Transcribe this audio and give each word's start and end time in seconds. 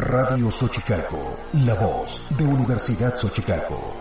Radio 0.00 0.50
Xochicalco, 0.50 1.36
la 1.62 1.74
voz 1.74 2.30
de 2.38 2.44
Universidad 2.44 3.14
Xochicalco. 3.16 3.98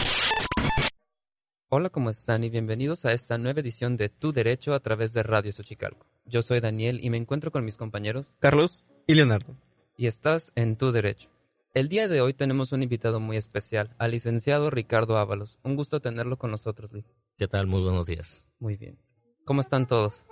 Hola, 1.67 1.89
¿cómo 1.89 2.09
están? 2.09 2.45
Y 2.45 2.49
bienvenidos 2.49 3.03
a 3.03 3.11
esta 3.11 3.37
nueva 3.37 3.59
edición 3.59 3.97
de 3.97 4.07
Tu 4.07 4.31
Derecho 4.31 4.73
a 4.73 4.79
través 4.79 5.11
de 5.11 5.23
Radio 5.23 5.51
Xochicalco. 5.51 6.07
Yo 6.23 6.41
soy 6.41 6.61
Daniel 6.61 7.01
y 7.03 7.09
me 7.09 7.17
encuentro 7.17 7.51
con 7.51 7.65
mis 7.65 7.75
compañeros 7.75 8.33
Carlos 8.39 8.85
y 9.07 9.15
Leonardo. 9.15 9.57
Y 9.97 10.07
estás 10.07 10.53
en 10.55 10.77
Tu 10.77 10.93
Derecho. 10.93 11.27
El 11.73 11.89
día 11.89 12.07
de 12.07 12.21
hoy 12.21 12.33
tenemos 12.33 12.71
un 12.71 12.81
invitado 12.81 13.19
muy 13.19 13.35
especial, 13.35 13.93
al 13.97 14.11
licenciado 14.11 14.69
Ricardo 14.69 15.17
Ábalos. 15.17 15.59
Un 15.63 15.75
gusto 15.75 15.99
tenerlo 15.99 16.37
con 16.37 16.49
nosotros, 16.49 16.93
Luis. 16.93 17.13
¿Qué 17.37 17.49
tal? 17.49 17.67
Muy 17.67 17.81
buenos 17.81 18.05
días. 18.05 18.45
Muy 18.57 18.77
bien. 18.77 18.97
¿Cómo 19.43 19.59
están 19.59 19.85
todos? 19.85 20.25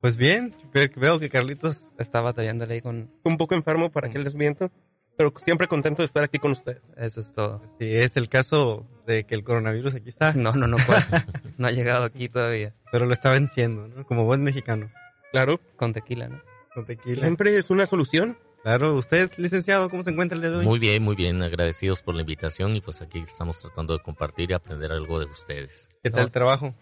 Pues 0.00 0.16
bien, 0.16 0.54
veo 0.96 1.18
que 1.18 1.28
Carlitos 1.28 1.92
está 1.98 2.22
batallándole 2.22 2.74
ahí 2.74 2.80
con... 2.80 3.10
Un 3.22 3.36
poco 3.36 3.54
enfermo 3.54 3.90
para 3.90 4.08
que 4.08 4.18
les 4.18 4.34
miento, 4.34 4.70
pero 5.18 5.34
siempre 5.44 5.68
contento 5.68 6.00
de 6.00 6.06
estar 6.06 6.24
aquí 6.24 6.38
con 6.38 6.52
ustedes. 6.52 6.82
Eso 6.96 7.20
es 7.20 7.30
todo. 7.34 7.62
Sí, 7.78 7.84
es 7.94 8.16
el 8.16 8.30
caso 8.30 8.86
de 9.06 9.24
que 9.24 9.34
el 9.34 9.44
coronavirus 9.44 9.96
aquí 9.96 10.08
está. 10.08 10.32
No, 10.32 10.52
no, 10.52 10.66
no, 10.66 10.78
no 11.58 11.66
ha 11.66 11.70
llegado 11.70 12.04
aquí 12.04 12.30
todavía. 12.30 12.74
Pero 12.90 13.04
lo 13.04 13.12
está 13.12 13.30
venciendo, 13.30 13.88
¿no? 13.88 14.06
Como 14.06 14.24
buen 14.24 14.42
mexicano. 14.42 14.90
Claro. 15.32 15.60
Con 15.76 15.92
tequila, 15.92 16.28
¿no? 16.28 16.40
Con 16.74 16.86
tequila. 16.86 17.20
Siempre 17.20 17.58
es 17.58 17.68
una 17.68 17.84
solución. 17.84 18.38
Claro, 18.62 18.94
usted, 18.94 19.30
licenciado, 19.36 19.90
¿cómo 19.90 20.02
se 20.02 20.10
encuentra 20.10 20.36
el 20.36 20.42
día 20.42 20.50
de 20.50 20.56
hoy? 20.58 20.64
Muy 20.66 20.78
bien, 20.78 21.02
muy 21.02 21.16
bien, 21.16 21.42
agradecidos 21.42 22.02
por 22.02 22.14
la 22.14 22.22
invitación 22.22 22.76
y 22.76 22.80
pues 22.80 23.02
aquí 23.02 23.18
estamos 23.20 23.58
tratando 23.58 23.94
de 23.94 24.02
compartir 24.02 24.50
y 24.50 24.54
aprender 24.54 24.92
algo 24.92 25.18
de 25.18 25.26
ustedes. 25.26 25.90
¿Qué 26.02 26.10
tal 26.10 26.24
el 26.24 26.30
trabajo? 26.30 26.74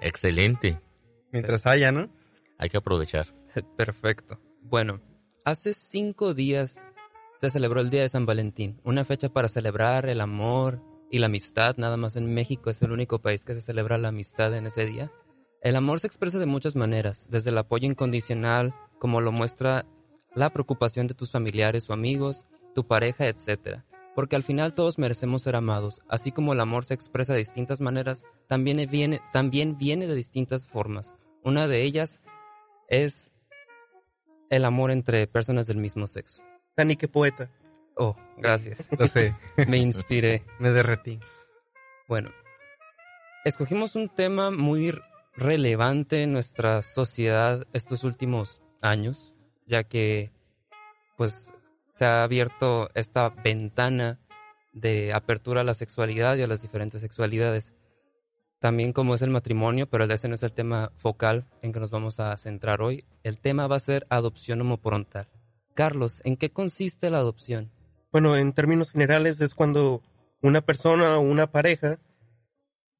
Excelente. 0.00 0.80
Mientras 1.32 1.66
haya, 1.66 1.92
¿no? 1.92 2.10
Hay 2.58 2.68
que 2.68 2.76
aprovechar. 2.76 3.26
Perfecto. 3.76 4.38
Bueno, 4.62 5.00
hace 5.44 5.74
cinco 5.74 6.34
días 6.34 6.78
se 7.40 7.50
celebró 7.50 7.80
el 7.80 7.90
Día 7.90 8.02
de 8.02 8.08
San 8.08 8.26
Valentín, 8.26 8.80
una 8.84 9.04
fecha 9.04 9.28
para 9.28 9.48
celebrar 9.48 10.08
el 10.08 10.20
amor 10.20 10.80
y 11.10 11.18
la 11.18 11.26
amistad. 11.26 11.76
Nada 11.76 11.96
más 11.96 12.16
en 12.16 12.32
México 12.32 12.70
es 12.70 12.80
el 12.82 12.92
único 12.92 13.20
país 13.20 13.44
que 13.44 13.54
se 13.54 13.60
celebra 13.60 13.98
la 13.98 14.08
amistad 14.08 14.54
en 14.54 14.66
ese 14.66 14.86
día. 14.86 15.10
El 15.62 15.76
amor 15.76 16.00
se 16.00 16.06
expresa 16.06 16.38
de 16.38 16.46
muchas 16.46 16.76
maneras, 16.76 17.26
desde 17.28 17.50
el 17.50 17.58
apoyo 17.58 17.86
incondicional, 17.86 18.74
como 18.98 19.20
lo 19.20 19.32
muestra 19.32 19.86
la 20.34 20.50
preocupación 20.50 21.06
de 21.06 21.14
tus 21.14 21.30
familiares 21.30 21.88
o 21.88 21.92
amigos, 21.92 22.44
tu 22.74 22.86
pareja, 22.86 23.26
etc. 23.26 23.80
Porque 24.14 24.36
al 24.36 24.42
final 24.42 24.74
todos 24.74 24.98
merecemos 24.98 25.42
ser 25.42 25.56
amados, 25.56 26.02
así 26.08 26.30
como 26.30 26.52
el 26.52 26.60
amor 26.60 26.84
se 26.84 26.94
expresa 26.94 27.32
de 27.32 27.40
distintas 27.40 27.80
maneras, 27.80 28.24
también 28.46 28.86
viene, 28.90 29.20
también 29.32 29.76
viene 29.78 30.06
de 30.06 30.14
distintas 30.14 30.66
formas. 30.66 31.14
Una 31.42 31.68
de 31.68 31.82
ellas 31.82 32.20
es 32.88 33.32
el 34.50 34.64
amor 34.64 34.90
entre 34.90 35.26
personas 35.26 35.66
del 35.66 35.78
mismo 35.78 36.06
sexo. 36.06 36.42
Dani, 36.76 36.96
qué 36.96 37.08
poeta. 37.08 37.50
Oh, 37.96 38.16
gracias. 38.36 38.78
Lo 38.98 39.06
sé. 39.06 39.34
Me 39.66 39.78
inspiré. 39.78 40.44
Me 40.58 40.70
derretí. 40.70 41.18
Bueno, 42.08 42.30
escogimos 43.44 43.96
un 43.96 44.08
tema 44.08 44.50
muy 44.50 44.94
relevante 45.34 46.22
en 46.22 46.32
nuestra 46.32 46.82
sociedad 46.82 47.66
estos 47.72 48.04
últimos 48.04 48.60
años, 48.80 49.34
ya 49.66 49.84
que 49.84 50.30
pues 51.16 51.52
se 51.88 52.04
ha 52.04 52.22
abierto 52.22 52.90
esta 52.94 53.30
ventana 53.30 54.20
de 54.72 55.14
apertura 55.14 55.62
a 55.62 55.64
la 55.64 55.74
sexualidad 55.74 56.36
y 56.36 56.42
a 56.42 56.46
las 56.46 56.60
diferentes 56.60 57.00
sexualidades. 57.00 57.72
También 58.66 58.92
como 58.92 59.14
es 59.14 59.22
el 59.22 59.30
matrimonio, 59.30 59.88
pero 59.88 60.12
ese 60.12 60.26
no 60.26 60.34
es 60.34 60.42
el 60.42 60.50
tema 60.50 60.90
focal 60.96 61.44
en 61.62 61.72
que 61.72 61.78
nos 61.78 61.92
vamos 61.92 62.18
a 62.18 62.36
centrar 62.36 62.82
hoy. 62.82 63.04
El 63.22 63.38
tema 63.38 63.68
va 63.68 63.76
a 63.76 63.78
ser 63.78 64.08
adopción 64.10 64.60
homoparental. 64.60 65.28
Carlos, 65.74 66.20
¿en 66.24 66.36
qué 66.36 66.50
consiste 66.50 67.08
la 67.08 67.18
adopción? 67.18 67.70
Bueno, 68.10 68.36
en 68.36 68.52
términos 68.52 68.90
generales 68.90 69.40
es 69.40 69.54
cuando 69.54 70.02
una 70.42 70.62
persona 70.62 71.16
o 71.16 71.20
una 71.20 71.46
pareja 71.52 72.00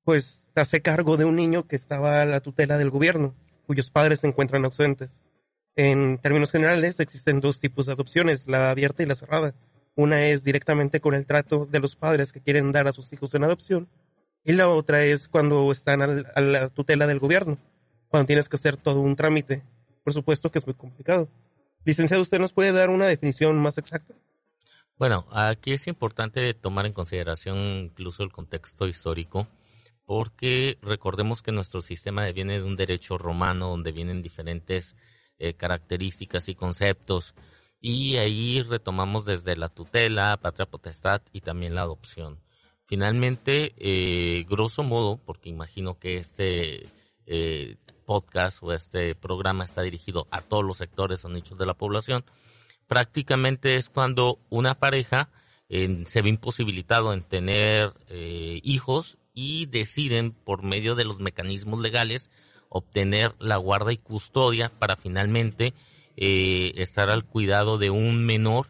pues 0.05 0.49
se 0.55 0.61
hace 0.61 0.83
cargo 0.83 1.17
de 1.17 1.25
un 1.25 1.35
niño 1.35 1.67
que 1.67 1.75
estaba 1.75 2.23
a 2.23 2.27
la 2.27 2.39
tutela 2.39 2.79
del 2.79 2.91
gobierno, 2.91 3.35
cuyos 3.67 3.91
padres 3.91 4.21
se 4.21 4.29
encuentran 4.29 4.65
ausentes. 4.65 5.21
En 5.75 6.19
términos 6.19 6.53
generales, 6.53 7.01
existen 7.01 7.41
dos 7.41 7.59
tipos 7.59 7.87
de 7.87 7.95
adopciones, 7.95 8.47
la 8.47 8.71
abierta 8.71 9.03
y 9.03 9.07
la 9.07 9.17
cerrada. 9.17 9.57
Una 9.97 10.29
es 10.29 10.45
directamente 10.45 11.01
con 11.01 11.15
el 11.15 11.27
trato 11.27 11.67
de 11.67 11.81
los 11.81 11.97
padres 11.97 12.31
que 12.31 12.41
quieren 12.41 12.71
dar 12.71 12.87
a 12.87 12.93
sus 12.93 13.13
hijos 13.13 13.35
en 13.35 13.43
adopción, 13.43 13.89
y 14.47 14.53
la 14.53 14.69
otra 14.69 15.03
es 15.03 15.27
cuando 15.27 15.71
están 15.73 16.03
a 16.03 16.41
la 16.41 16.69
tutela 16.69 17.09
del 17.09 17.19
gobierno, 17.19 17.59
cuando 18.09 18.29
tienes 18.29 18.49
que 18.49 18.55
hacer 18.55 18.77
todo 18.77 19.01
un 19.01 19.17
trámite. 19.17 19.65
Por 20.05 20.13
supuesto 20.13 20.53
que 20.53 20.61
es 20.61 20.67
muy 20.67 20.75
complicado. 20.75 21.29
Licenciado, 21.85 22.23
¿usted 22.23 22.39
nos 22.39 22.53
puede 22.53 22.71
dar 22.71 22.91
una 22.91 23.09
definición 23.09 23.61
más 23.61 23.77
exacta? 23.77 24.15
Bueno, 24.99 25.27
aquí 25.33 25.73
es 25.73 25.89
importante 25.89 26.55
tomar 26.55 26.87
en 26.87 26.93
consideración 26.93 27.59
incluso 27.59 28.23
el 28.23 28.31
contexto 28.31 28.87
histórico, 28.87 29.49
porque 30.05 30.79
recordemos 30.81 31.43
que 31.43 31.51
nuestro 31.51 31.83
sistema 31.83 32.31
viene 32.31 32.61
de 32.61 32.65
un 32.65 32.77
derecho 32.77 33.19
romano 33.19 33.71
donde 33.71 33.91
vienen 33.91 34.23
diferentes 34.23 34.95
eh, 35.39 35.55
características 35.55 36.49
y 36.49 36.55
conceptos. 36.55 37.35
Y 37.81 38.17
ahí 38.17 38.63
retomamos 38.63 39.25
desde 39.25 39.57
la 39.57 39.69
tutela, 39.71 40.37
patria 40.37 40.67
potestad 40.67 41.21
y 41.33 41.41
también 41.41 41.75
la 41.75 41.83
adopción. 41.83 42.46
Finalmente, 42.87 43.75
eh, 43.79 44.45
grosso 44.49 44.83
modo, 44.83 45.19
porque 45.25 45.49
imagino 45.49 45.99
que 45.99 46.19
este 46.19 46.89
eh, 47.27 47.77
podcast 48.05 48.63
o 48.63 48.73
este 48.73 49.15
programa 49.15 49.65
está 49.65 49.83
dirigido 49.83 50.27
a 50.31 50.41
todos 50.41 50.65
los 50.65 50.79
sectores 50.79 51.25
o 51.25 51.29
nichos 51.29 51.59
de 51.59 51.67
la 51.67 51.75
población, 51.75 52.25
prácticamente 52.87 53.75
es 53.75 53.89
cuando 53.89 54.39
una 54.49 54.75
pareja 54.75 55.31
se 55.69 56.23
ve 56.23 56.29
imposibilitado 56.29 57.13
en 57.13 57.25
tener 57.25 57.93
hijos 58.09 59.19
y 59.35 59.67
deciden 59.67 60.31
por 60.31 60.63
medio 60.63 60.95
de 60.95 61.05
los 61.05 61.19
mecanismos 61.19 61.81
legales 61.81 62.31
obtener 62.69 63.35
la 63.39 63.57
guarda 63.57 63.93
y 63.93 63.99
custodia 63.99 64.71
para 64.79 64.97
finalmente 64.97 65.75
eh, 66.17 66.73
estar 66.77 67.11
al 67.11 67.25
cuidado 67.25 67.79
de 67.79 67.91
un 67.91 68.25
menor 68.25 68.69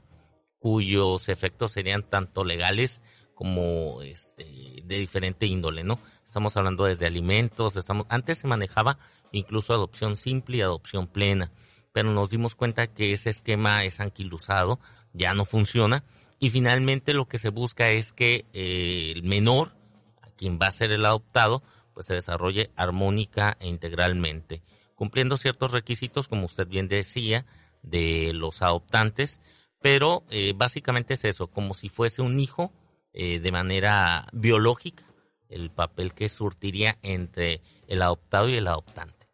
cuyos 0.59 1.29
efectos 1.29 1.73
serían 1.73 2.03
tanto 2.03 2.45
legales 2.45 3.03
como 3.37 4.01
este, 4.01 4.83
de 4.83 4.99
diferente 4.99 5.45
índole, 5.45 5.85
¿no? 5.85 6.01
Estamos 6.25 6.57
hablando 6.57 6.85
desde 6.85 7.07
alimentos, 7.07 7.77
estamos 7.77 8.07
antes 8.09 8.39
se 8.39 8.49
manejaba 8.49 8.99
incluso 9.31 9.75
adopción 9.75 10.17
simple 10.17 10.57
y 10.57 10.63
adopción 10.63 11.07
plena, 11.07 11.53
pero 11.93 12.11
nos 12.11 12.31
dimos 12.31 12.55
cuenta 12.55 12.87
que 12.87 13.13
ese 13.13 13.29
esquema 13.29 13.85
es 13.85 14.01
anquilosado, 14.01 14.81
ya 15.13 15.35
no 15.35 15.45
funciona 15.45 16.03
y 16.39 16.49
finalmente 16.49 17.13
lo 17.13 17.29
que 17.29 17.39
se 17.39 17.51
busca 17.51 17.89
es 17.89 18.15
que 18.15 18.47
eh, 18.55 19.13
el 19.15 19.23
menor, 19.23 19.77
a 20.23 20.31
quien 20.31 20.59
va 20.59 20.69
a 20.69 20.73
ser 20.73 20.91
el 20.91 21.05
adoptado, 21.05 21.63
pues 21.93 22.07
se 22.07 22.15
desarrolle 22.15 22.71
armónica 22.75 23.59
e 23.61 23.69
integralmente, 23.69 24.63
cumpliendo 24.95 25.37
ciertos 25.37 25.73
requisitos, 25.73 26.27
como 26.27 26.47
usted 26.47 26.67
bien 26.67 26.89
decía, 26.89 27.45
de 27.83 28.33
los 28.33 28.63
adoptantes, 28.63 29.41
pero 29.83 30.25
eh, 30.31 30.55
básicamente 30.57 31.15
es 31.15 31.25
eso, 31.27 31.49
como 31.49 31.75
si 31.75 31.91
fuese 31.91 32.23
un 32.23 32.41
hijo 32.41 32.73
eh, 33.19 33.41
de 33.41 33.51
manera 33.51 34.27
biológica, 34.33 35.03
el 35.49 35.71
papel 35.71 36.13
que 36.13 36.29
surtiría 36.29 36.99
entre 37.03 37.63
el 37.89 38.03
adoptado 38.03 38.49
y 38.51 38.55
el 38.55 38.69
adoptante. 38.69 39.27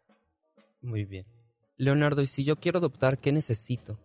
Muy 0.81 1.03
bien. 1.03 1.25
Leonardo, 1.75 2.21
y 2.21 2.27
si 2.27 2.45
yo 2.45 2.55
quiero 2.55 2.79
adoptar, 2.79 3.17
¿qué 3.17 3.33
necesito? 3.33 3.99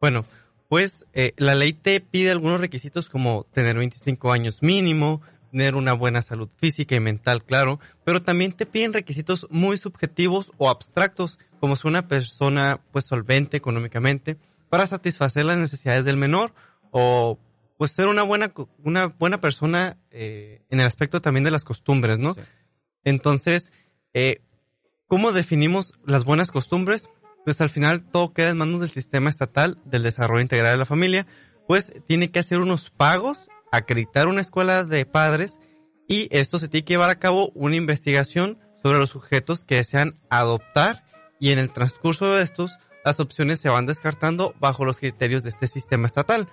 Bueno, 0.00 0.24
pues 0.68 1.04
eh, 1.12 1.32
la 1.38 1.56
ley 1.56 1.72
te 1.72 2.00
pide 2.00 2.30
algunos 2.30 2.60
requisitos 2.60 3.08
como 3.08 3.46
tener 3.52 3.76
25 3.76 4.30
años 4.30 4.62
mínimo, 4.62 5.22
tener 5.50 5.74
una 5.74 5.92
buena 5.92 6.22
salud 6.22 6.48
física 6.58 6.94
y 6.94 7.00
mental, 7.00 7.42
claro, 7.42 7.80
pero 8.04 8.22
también 8.22 8.52
te 8.52 8.64
piden 8.64 8.92
requisitos 8.92 9.48
muy 9.50 9.76
subjetivos 9.76 10.52
o 10.56 10.70
abstractos, 10.70 11.38
como 11.58 11.74
ser 11.74 11.86
una 11.86 12.06
persona 12.06 12.80
pues 12.92 13.06
solvente 13.06 13.56
económicamente 13.56 14.36
para 14.68 14.86
satisfacer 14.86 15.44
las 15.44 15.58
necesidades 15.58 16.04
del 16.04 16.16
menor 16.16 16.52
o 16.92 17.38
pues 17.76 17.92
ser 17.92 18.06
una 18.06 18.22
buena 18.22 18.52
una 18.82 19.06
buena 19.06 19.40
persona 19.40 19.98
eh, 20.10 20.62
en 20.70 20.80
el 20.80 20.86
aspecto 20.86 21.20
también 21.20 21.44
de 21.44 21.50
las 21.50 21.64
costumbres, 21.64 22.18
¿no? 22.18 22.34
Entonces, 23.04 23.70
eh, 24.14 24.42
¿cómo 25.06 25.32
definimos 25.32 25.94
las 26.04 26.24
buenas 26.24 26.50
costumbres? 26.50 27.08
Pues 27.44 27.60
al 27.60 27.70
final 27.70 28.02
todo 28.10 28.32
queda 28.32 28.50
en 28.50 28.58
manos 28.58 28.80
del 28.80 28.90
sistema 28.90 29.30
estatal 29.30 29.78
del 29.84 30.02
desarrollo 30.02 30.42
integral 30.42 30.72
de 30.72 30.78
la 30.78 30.84
familia, 30.84 31.26
pues 31.68 31.92
tiene 32.06 32.30
que 32.30 32.40
hacer 32.40 32.58
unos 32.58 32.90
pagos 32.90 33.48
acreditar 33.72 34.28
una 34.28 34.40
escuela 34.40 34.84
de 34.84 35.04
padres 35.06 35.58
y 36.08 36.28
esto 36.36 36.58
se 36.58 36.68
tiene 36.68 36.84
que 36.84 36.94
llevar 36.94 37.10
a 37.10 37.18
cabo 37.18 37.50
una 37.54 37.76
investigación 37.76 38.58
sobre 38.82 38.98
los 38.98 39.10
sujetos 39.10 39.64
que 39.64 39.76
desean 39.76 40.18
adoptar 40.30 41.04
y 41.40 41.50
en 41.50 41.58
el 41.58 41.72
transcurso 41.72 42.34
de 42.34 42.42
estos 42.42 42.78
las 43.04 43.20
opciones 43.20 43.60
se 43.60 43.68
van 43.68 43.86
descartando 43.86 44.54
bajo 44.58 44.84
los 44.84 44.98
criterios 44.98 45.42
de 45.42 45.50
este 45.50 45.66
sistema 45.66 46.06
estatal. 46.06 46.48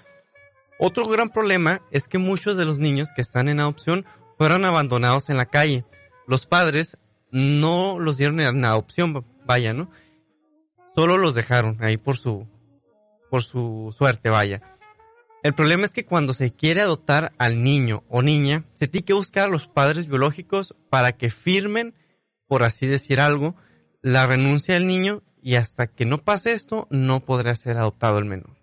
Otro 0.86 1.08
gran 1.08 1.30
problema 1.30 1.82
es 1.92 2.10
que 2.10 2.18
muchos 2.18 2.58
de 2.58 2.66
los 2.66 2.78
niños 2.78 3.08
que 3.16 3.22
están 3.22 3.48
en 3.48 3.62
adopción 3.62 4.06
fueron 4.38 4.66
abandonados 4.66 5.30
en 5.30 5.38
la 5.38 5.46
calle. 5.46 5.86
Los 6.28 6.46
padres 6.46 6.98
no 7.32 8.00
los 8.00 8.18
dieron 8.18 8.42
en 8.42 8.66
adopción, 8.66 9.26
vaya, 9.46 9.72
¿no? 9.72 9.90
Solo 10.94 11.18
los 11.18 11.36
dejaron 11.36 11.78
ahí 11.80 11.96
por 11.96 12.18
su 12.18 12.50
por 13.30 13.44
su 13.44 13.96
suerte, 13.98 14.30
vaya. 14.30 14.62
El 15.42 15.54
problema 15.54 15.86
es 15.86 15.92
que 15.92 16.04
cuando 16.04 16.34
se 16.34 16.52
quiere 16.52 16.82
adoptar 16.82 17.32
al 17.38 17.64
niño 17.64 18.04
o 18.10 18.22
niña, 18.22 18.66
se 18.74 18.90
tiene 18.90 19.06
que 19.06 19.14
buscar 19.14 19.46
a 19.46 19.52
los 19.52 19.70
padres 19.70 20.08
biológicos 20.08 20.76
para 20.90 21.14
que 21.14 21.30
firmen, 21.30 21.94
por 22.46 22.62
así 22.64 22.88
decir 22.88 23.22
algo, 23.22 23.56
la 24.02 24.28
renuncia 24.28 24.74
del 24.74 24.88
niño 24.88 25.24
y 25.42 25.56
hasta 25.56 25.88
que 25.88 26.04
no 26.04 26.26
pase 26.26 26.52
esto, 26.52 26.90
no 26.90 27.22
podrá 27.22 27.56
ser 27.56 27.78
adoptado 27.78 28.18
el 28.18 28.26
menor. 28.26 28.63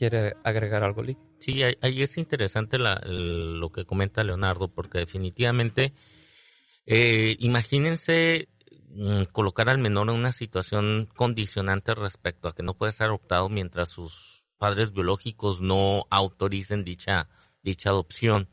¿Quiere 0.00 0.34
agregar 0.44 0.82
algo, 0.82 1.02
Lee? 1.02 1.18
Sí, 1.40 1.62
ahí 1.62 2.02
es 2.02 2.16
interesante 2.16 2.78
lo 2.78 3.70
que 3.70 3.84
comenta 3.84 4.24
Leonardo, 4.24 4.68
porque 4.68 4.96
definitivamente, 4.96 5.92
eh, 6.86 7.36
imagínense 7.38 8.48
mm, 8.88 9.24
colocar 9.24 9.68
al 9.68 9.76
menor 9.76 10.08
en 10.08 10.14
una 10.14 10.32
situación 10.32 11.06
condicionante 11.14 11.94
respecto 11.94 12.48
a 12.48 12.54
que 12.54 12.62
no 12.62 12.72
puede 12.72 12.92
ser 12.92 13.08
adoptado 13.08 13.50
mientras 13.50 13.90
sus 13.90 14.46
padres 14.56 14.94
biológicos 14.94 15.60
no 15.60 16.06
autoricen 16.08 16.82
dicha, 16.82 17.28
dicha 17.62 17.90
adopción. 17.90 18.48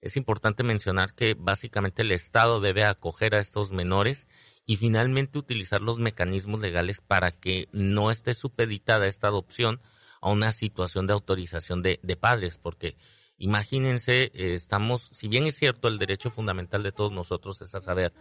Es 0.00 0.16
importante 0.16 0.62
mencionar 0.62 1.12
que 1.12 1.34
básicamente 1.34 2.00
el 2.00 2.12
Estado 2.12 2.60
debe 2.60 2.84
acoger 2.84 3.34
a 3.34 3.40
estos 3.40 3.72
menores 3.72 4.26
y 4.64 4.76
finalmente 4.76 5.38
utilizar 5.38 5.82
los 5.82 5.98
mecanismos 5.98 6.60
legales 6.60 7.02
para 7.02 7.30
que 7.30 7.68
no 7.72 8.10
esté 8.10 8.32
supeditada 8.32 9.06
esta 9.06 9.28
adopción 9.28 9.82
a 10.20 10.30
una 10.30 10.52
situación 10.52 11.06
de 11.06 11.12
autorización 11.12 11.82
de, 11.82 11.98
padres, 12.20 12.58
porque 12.58 12.96
imagínense, 13.38 14.24
eh, 14.24 14.54
estamos, 14.54 15.10
si 15.12 15.28
bien 15.28 15.46
es 15.46 15.56
cierto, 15.56 15.88
el 15.88 15.98
derecho 15.98 16.30
fundamental 16.30 16.82
de 16.82 16.92
todos 16.92 17.12
nosotros 17.12 17.60
es 17.62 17.74
a 17.74 17.80
saber 17.80 18.12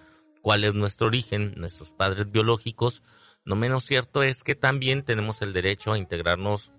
cuál 0.42 0.64
es 0.64 0.74
nuestro 0.74 1.08
origen, 1.08 1.54
nuestros 1.58 1.92
padres 1.92 2.32
biológicos, 2.32 3.02
no 3.46 3.56
menos 3.56 3.86
cierto 3.86 4.24
es 4.24 4.44
que 4.44 4.56
también 4.56 5.04
tenemos 5.04 5.42
el 5.42 5.54
derecho 5.54 5.94
a 5.94 5.98
integrarnos 5.98 6.72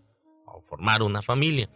o 0.44 0.61
formar 0.61 1.03
una 1.03 1.23
familia. 1.23 1.70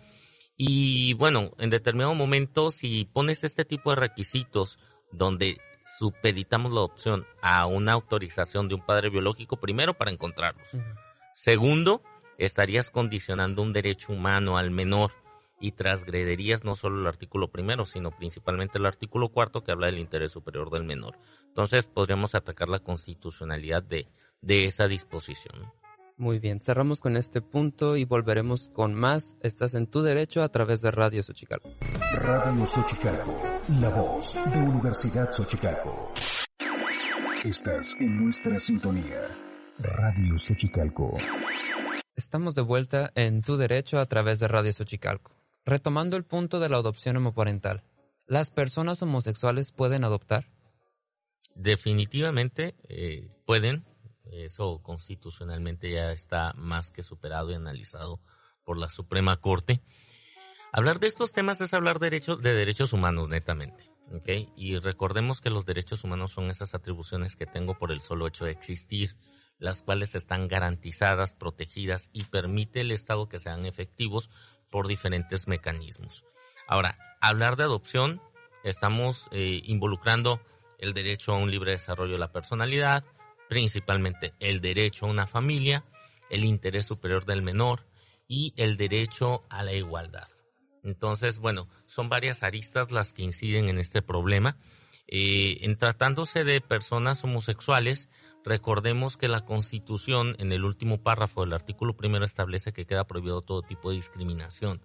Y 0.56 1.15
bueno, 1.15 1.53
en 1.59 1.71
determinado 1.71 2.15
momento, 2.15 2.71
si 2.71 3.06
pones 3.06 3.43
este 3.43 3.65
tipo 3.65 3.91
de 3.91 3.97
requisitos 3.97 4.79
donde 5.11 5.59
supeditamos 5.99 6.73
la 6.73 6.81
opción 6.81 7.27
a 7.41 7.67
una 7.67 7.93
autorización 7.93 8.69
de 8.69 8.75
un 8.75 8.85
padre 8.85 9.11
biológico, 9.11 9.56
primero 9.56 9.94
para 9.94 10.11
encontrarlos. 10.11 10.67
Segundo, 11.35 12.03
estarías 12.47 12.91
condicionando 12.91 13.62
un 13.62 13.73
derecho 13.73 14.12
humano 14.12 14.56
al 14.56 14.71
menor 14.71 15.12
y 15.61 15.73
transgrederías 15.73 16.65
no 16.65 16.75
solo 16.75 17.00
el 17.00 17.06
artículo 17.06 17.49
primero, 17.50 17.87
sino 17.87 18.11
principalmente 18.11 18.79
el 18.79 18.87
artículo 18.87 19.29
cuarto 19.29 19.62
que 19.62 19.71
habla 19.71 19.87
del 19.87 20.00
interés 20.00 20.33
superior 20.33 20.71
del 20.71 20.85
menor. 20.85 21.17
Entonces 21.47 21.87
podríamos 21.87 22.35
atacar 22.35 22.69
la 22.69 22.81
constitucionalidad 22.81 23.83
de, 23.83 24.09
de 24.41 24.67
esa 24.67 24.89
disposición. 24.89 25.73
Muy 26.17 26.39
bien, 26.39 26.61
cerramos 26.61 27.00
con 27.00 27.17
este 27.17 27.41
punto 27.41 27.97
y 27.97 28.05
volveremos 28.05 28.71
con 28.71 28.94
más. 28.94 29.37
Estás 29.41 29.75
en 29.75 29.87
tu 29.87 30.03
derecho 30.03 30.43
a 30.43 30.49
través 30.50 30.83
de 30.83 30.91
Radio 30.91 31.23
Xochicalco. 31.23 31.71
Radio 32.12 32.67
Xochicalco, 32.67 33.41
la 33.81 33.89
voz 33.89 34.35
de 34.53 34.59
Universidad 34.59 35.31
Xochicalco. 35.31 36.12
Estás 37.44 37.97
en 37.99 38.23
nuestra 38.23 38.59
sintonía. 38.59 39.37
Radio 39.79 40.39
Xochicalco. 40.39 41.17
Estamos 42.22 42.54
de 42.54 42.62
vuelta 42.62 43.10
en 43.16 43.42
Tu 43.42 43.56
Derecho 43.56 43.98
a 43.98 44.06
través 44.06 44.38
de 44.38 44.46
Radio 44.46 44.72
Xochicalco. 44.72 45.32
Retomando 45.64 46.16
el 46.16 46.22
punto 46.22 46.60
de 46.60 46.69
la 46.69 46.76
adopción 46.76 47.16
homoparental. 47.16 47.82
¿Las 48.28 48.52
personas 48.52 49.02
homosexuales 49.02 49.72
pueden 49.72 50.04
adoptar? 50.04 50.46
Definitivamente 51.56 52.76
eh, 52.88 53.28
pueden. 53.44 53.84
Eso 54.30 54.80
constitucionalmente 54.84 55.90
ya 55.90 56.12
está 56.12 56.52
más 56.54 56.92
que 56.92 57.02
superado 57.02 57.50
y 57.50 57.54
analizado 57.54 58.20
por 58.62 58.78
la 58.78 58.88
Suprema 58.88 59.38
Corte. 59.38 59.82
Hablar 60.72 61.00
de 61.00 61.08
estos 61.08 61.32
temas 61.32 61.60
es 61.60 61.74
hablar 61.74 61.98
de 61.98 62.06
derechos, 62.06 62.40
de 62.40 62.54
derechos 62.54 62.92
humanos, 62.92 63.28
netamente. 63.28 63.90
Y 64.54 64.78
recordemos 64.78 65.40
que 65.40 65.50
los 65.50 65.66
derechos 65.66 66.04
humanos 66.04 66.30
son 66.30 66.50
esas 66.50 66.76
atribuciones 66.76 67.34
que 67.34 67.46
tengo 67.46 67.76
por 67.76 67.90
el 67.90 68.00
solo 68.00 68.28
hecho 68.28 68.44
de 68.44 68.52
existir 68.52 69.16
las 69.62 69.81
cuales 69.81 70.17
están 70.17 70.49
garantizadas, 70.49 71.35
protegidas 71.35 72.11
y 72.12 72.25
permite 72.25 72.81
el 72.81 72.91
Estado 72.91 73.29
que 73.29 73.38
sean 73.38 73.64
efectivos 73.64 74.29
por 74.70 74.88
diferentes 74.88 75.47
mecanismos. 75.47 76.25
Ahora, 76.67 76.99
hablar 77.20 77.55
de 77.55 77.62
adopción, 77.62 78.20
estamos 78.64 79.29
eh, 79.31 79.62
involucrando 79.64 80.43
el 80.79 80.94
derecho 80.94 81.32
a 81.32 81.38
un 81.38 81.53
libre 81.53 81.70
desarrollo 81.70 82.14
de 82.14 82.19
la 82.19 82.32
personalidad, 82.32 83.05
principalmente 83.49 84.35
el 84.41 84.61
derecho 84.61 85.06
a 85.06 85.11
una 85.11 85.29
familia, 85.29 85.85
el 86.29 86.44
interés 86.44 86.87
superior 86.87 87.25
del 87.25 87.43
menor 87.43 87.87
y 88.26 88.55
el 88.56 88.76
derecho 88.76 89.44
a 89.49 89.62
la 89.62 89.75
igualdad. 89.75 90.29
Entonces, 90.82 91.38
bueno, 91.38 91.69
son 91.87 92.08
varias 92.08 92.43
aristas 92.43 92.91
las 92.91 93.12
que 93.12 93.23
inciden 93.23 93.69
en 93.69 93.79
este 93.79 94.03
problema. 94.03 94.56
Eh, 95.06 95.58
en 95.61 95.76
tratándose 95.76 96.43
de 96.43 96.61
personas 96.61 97.23
homosexuales, 97.23 98.08
Recordemos 98.44 99.17
que 99.17 99.29
la 99.29 99.44
Constitución, 99.44 100.35
en 100.39 100.50
el 100.53 100.65
último 100.65 101.03
párrafo 101.03 101.43
del 101.43 101.53
artículo 101.53 101.97
primero, 101.97 102.25
establece 102.25 102.73
que 102.73 102.87
queda 102.87 103.05
prohibido 103.05 103.43
todo 103.43 103.62
tipo 103.62 103.91
de 103.91 103.97
discriminación 103.97 104.81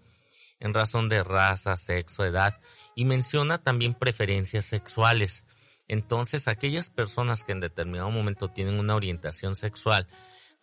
en 0.59 0.73
razón 0.73 1.09
de 1.09 1.23
raza, 1.23 1.77
sexo, 1.77 2.25
edad 2.25 2.59
y 2.95 3.05
menciona 3.05 3.59
también 3.59 3.93
preferencias 3.93 4.65
sexuales. 4.65 5.45
Entonces, 5.87 6.47
aquellas 6.47 6.89
personas 6.89 7.43
que 7.43 7.51
en 7.51 7.59
determinado 7.59 8.11
momento 8.11 8.49
tienen 8.49 8.79
una 8.79 8.95
orientación 8.95 9.55
sexual 9.55 10.07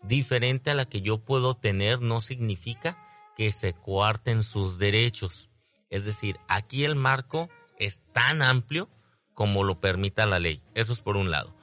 diferente 0.03 0.71
a 0.71 0.75
la 0.75 0.85
que 0.85 1.01
yo 1.01 1.19
puedo 1.19 1.55
tener 1.55 2.01
no 2.01 2.21
significa 2.21 2.99
que 3.37 3.53
se 3.53 3.73
coarten 3.73 4.43
sus 4.43 4.79
derechos. 4.79 5.49
Es 5.91 6.05
decir, 6.05 6.39
aquí 6.49 6.85
el 6.85 6.95
marco 6.95 7.49
es 7.79 8.03
tan 8.13 8.43
amplio 8.43 8.89
como 9.33 9.65
lo 9.65 9.81
permita 9.81 10.27
la 10.27 10.39
ley. 10.39 10.63
Eso 10.75 10.93
es 10.93 11.01
por 11.01 11.17
un 11.17 11.31
lado 11.31 11.55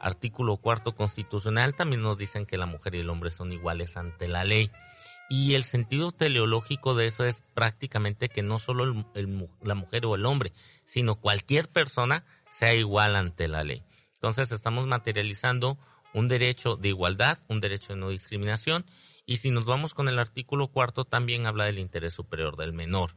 artículo 0.00 0.56
cuarto 0.56 0.94
constitucional 0.94 1.74
también 1.74 2.02
nos 2.02 2.18
dicen 2.18 2.46
que 2.46 2.58
la 2.58 2.66
mujer 2.66 2.94
y 2.94 3.00
el 3.00 3.10
hombre 3.10 3.30
son 3.30 3.52
iguales 3.52 3.96
ante 3.96 4.28
la 4.28 4.44
ley. 4.44 4.70
Y 5.30 5.54
el 5.54 5.64
sentido 5.64 6.10
teleológico 6.12 6.94
de 6.94 7.06
eso 7.06 7.24
es 7.24 7.42
prácticamente 7.54 8.28
que 8.28 8.42
no 8.42 8.58
solo 8.58 9.06
la 9.62 9.74
mujer 9.74 10.06
o 10.06 10.14
el 10.14 10.24
hombre, 10.24 10.52
sino 10.86 11.16
cualquier 11.16 11.68
persona 11.68 12.24
sea 12.50 12.74
igual 12.74 13.14
ante 13.14 13.46
la 13.46 13.62
ley. 13.62 13.82
Entonces 14.14 14.50
estamos 14.52 14.86
materializando 14.86 15.78
un 16.14 16.28
derecho 16.28 16.76
de 16.76 16.88
igualdad, 16.88 17.38
un 17.48 17.60
derecho 17.60 17.92
de 17.92 18.00
no 18.00 18.08
discriminación, 18.08 18.86
y 19.26 19.36
si 19.36 19.50
nos 19.50 19.66
vamos 19.66 19.92
con 19.92 20.08
el 20.08 20.18
artículo 20.18 20.68
cuarto 20.68 21.04
también 21.04 21.46
habla 21.46 21.66
del 21.66 21.78
interés 21.78 22.14
superior 22.14 22.56
del 22.56 22.72
menor. 22.72 23.14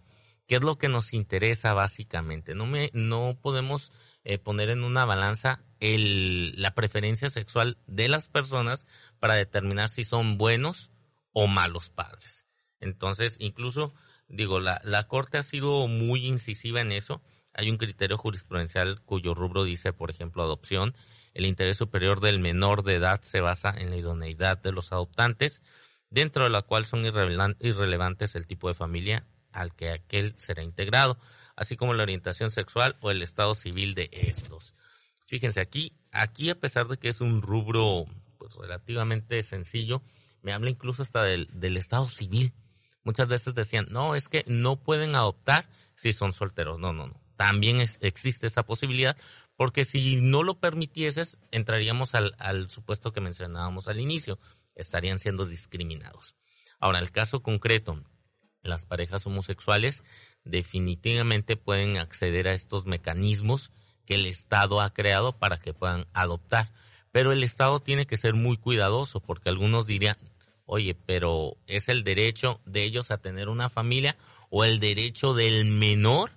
¿Qué 0.48 0.56
es 0.56 0.63
lo 0.63 0.77
que 0.77 0.89
nos 0.89 1.13
interesa 1.13 1.74
básicamente? 1.74 2.53
No, 2.53 2.65
me, 2.65 2.89
no 2.94 3.38
podemos 3.41 3.94
eh, 4.25 4.38
poner 4.38 4.70
en 4.70 4.84
una 4.84 5.06
balanza 5.06 5.63
el, 5.82 6.54
la 6.62 6.74
preferencia 6.74 7.30
sexual 7.30 7.78
de 7.88 8.08
las 8.08 8.30
personas 8.30 8.86
para 9.20 9.34
determinar 9.34 9.90
si 9.90 10.06
son 10.06 10.38
buenos 10.38 10.92
o 11.34 11.48
malos 11.48 11.90
padres. 11.90 12.48
Entonces, 12.80 13.36
incluso, 13.40 13.94
digo, 14.30 14.62
la, 14.62 14.80
la 14.86 15.08
Corte 15.10 15.38
ha 15.38 15.44
sido 15.44 15.88
muy 15.88 16.26
incisiva 16.26 16.80
en 16.80 16.94
eso. 16.94 17.22
Hay 17.54 17.70
un 17.70 17.78
criterio 17.78 18.18
jurisprudencial 18.18 19.02
cuyo 19.02 19.34
rubro 19.34 19.66
dice, 19.66 19.92
por 19.92 20.10
ejemplo, 20.10 20.42
adopción. 20.42 20.96
El 21.34 21.46
interés 21.46 21.78
superior 21.78 22.22
del 22.22 22.40
menor 22.40 22.84
de 22.84 22.96
edad 22.96 23.22
se 23.22 23.42
basa 23.42 23.76
en 23.78 23.90
la 23.90 23.98
idoneidad 23.98 24.58
de 24.58 24.72
los 24.72 24.94
adoptantes, 24.94 25.62
dentro 26.10 26.46
de 26.46 26.50
la 26.50 26.62
cual 26.62 26.86
son 26.86 27.06
irrelevantes 27.06 28.36
el 28.36 28.48
tipo 28.48 28.70
de 28.70 28.74
familia 28.74 29.28
al 29.52 29.76
que 29.76 29.92
aquel 29.92 30.34
será 30.38 30.64
integrado 30.64 31.18
así 31.62 31.78
como 31.78 31.94
la 31.94 32.04
orientación 32.04 32.52
sexual 32.52 32.98
o 33.02 33.12
el 33.12 33.22
estado 33.22 33.56
civil 33.56 33.94
de 33.94 34.10
estos. 34.12 34.74
Fíjense, 35.32 35.62
aquí, 35.62 35.94
aquí 36.12 36.50
a 36.50 36.60
pesar 36.60 36.90
de 36.90 36.98
que 36.98 37.08
es 37.08 37.22
un 37.22 37.42
rubro 37.42 38.04
pues, 38.38 38.54
relativamente 38.56 39.42
sencillo, 39.44 40.04
me 40.42 40.52
habla 40.52 40.70
incluso 40.70 41.04
hasta 41.04 41.24
del, 41.24 41.48
del 41.54 41.78
estado 41.78 42.10
civil. 42.10 42.52
Muchas 43.06 43.30
veces 43.30 43.56
decían, 43.56 43.88
no, 43.90 44.14
es 44.16 44.28
que 44.28 44.44
no 44.46 44.84
pueden 44.84 45.16
adoptar 45.16 45.70
si 45.96 46.12
son 46.12 46.34
solteros. 46.34 46.80
No, 46.80 46.92
no, 46.92 47.08
no. 47.08 47.22
También 47.38 47.80
existe 48.02 48.46
esa 48.46 48.64
posibilidad, 48.64 49.16
porque 49.56 49.86
si 49.86 50.18
no 50.18 50.44
lo 50.44 50.60
permitieses, 50.60 51.38
entraríamos 51.52 52.14
al, 52.14 52.36
al 52.38 52.70
supuesto 52.70 53.14
que 53.14 53.22
mencionábamos 53.22 53.88
al 53.88 54.02
inicio, 54.02 54.38
estarían 54.76 55.20
siendo 55.20 55.46
discriminados. 55.46 56.36
Ahora, 56.78 57.00
el 57.00 57.12
caso 57.12 57.42
concreto, 57.42 58.04
las 58.64 58.84
parejas 58.84 59.26
homosexuales 59.26 60.04
definitivamente 60.44 61.56
pueden 61.56 62.00
acceder 62.00 62.50
a 62.50 62.54
estos 62.54 62.86
mecanismos 62.86 63.72
que 64.12 64.15
el 64.15 64.25
Estado 64.25 64.82
ha 64.82 64.94
creado 64.94 65.32
para 65.32 65.58
que 65.58 65.74
puedan 65.74 66.06
adoptar. 66.12 66.70
Pero 67.13 67.32
el 67.32 67.46
Estado 67.46 67.80
tiene 67.80 68.06
que 68.06 68.18
ser 68.18 68.34
muy 68.34 68.58
cuidadoso 68.58 69.22
porque 69.22 69.48
algunos 69.48 69.88
dirían, 69.88 70.18
oye, 70.65 70.96
pero 71.06 71.56
¿es 71.65 71.88
el 71.88 72.03
derecho 72.03 72.60
de 72.65 72.84
ellos 72.84 73.10
a 73.10 73.20
tener 73.20 73.48
una 73.48 73.70
familia 73.70 74.18
o 74.50 74.65
el 74.65 74.82
derecho 74.82 75.34
del 75.34 75.63
menor 75.63 76.32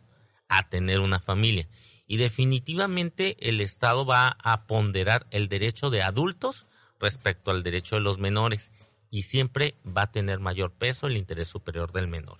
a 0.48 0.68
tener 0.68 1.00
una 1.00 1.18
familia? 1.18 1.66
Y 2.06 2.16
definitivamente 2.16 3.36
el 3.40 3.60
Estado 3.60 4.06
va 4.06 4.36
a 4.40 4.68
ponderar 4.68 5.26
el 5.32 5.48
derecho 5.48 5.90
de 5.90 6.02
adultos 6.02 6.66
respecto 7.00 7.50
al 7.50 7.64
derecho 7.64 7.96
de 7.96 8.02
los 8.02 8.18
menores 8.20 8.70
y 9.10 9.22
siempre 9.22 9.74
va 9.84 10.02
a 10.02 10.12
tener 10.12 10.38
mayor 10.38 10.70
peso 10.70 11.08
el 11.08 11.16
interés 11.16 11.48
superior 11.48 11.90
del 11.90 12.06
menor. 12.06 12.38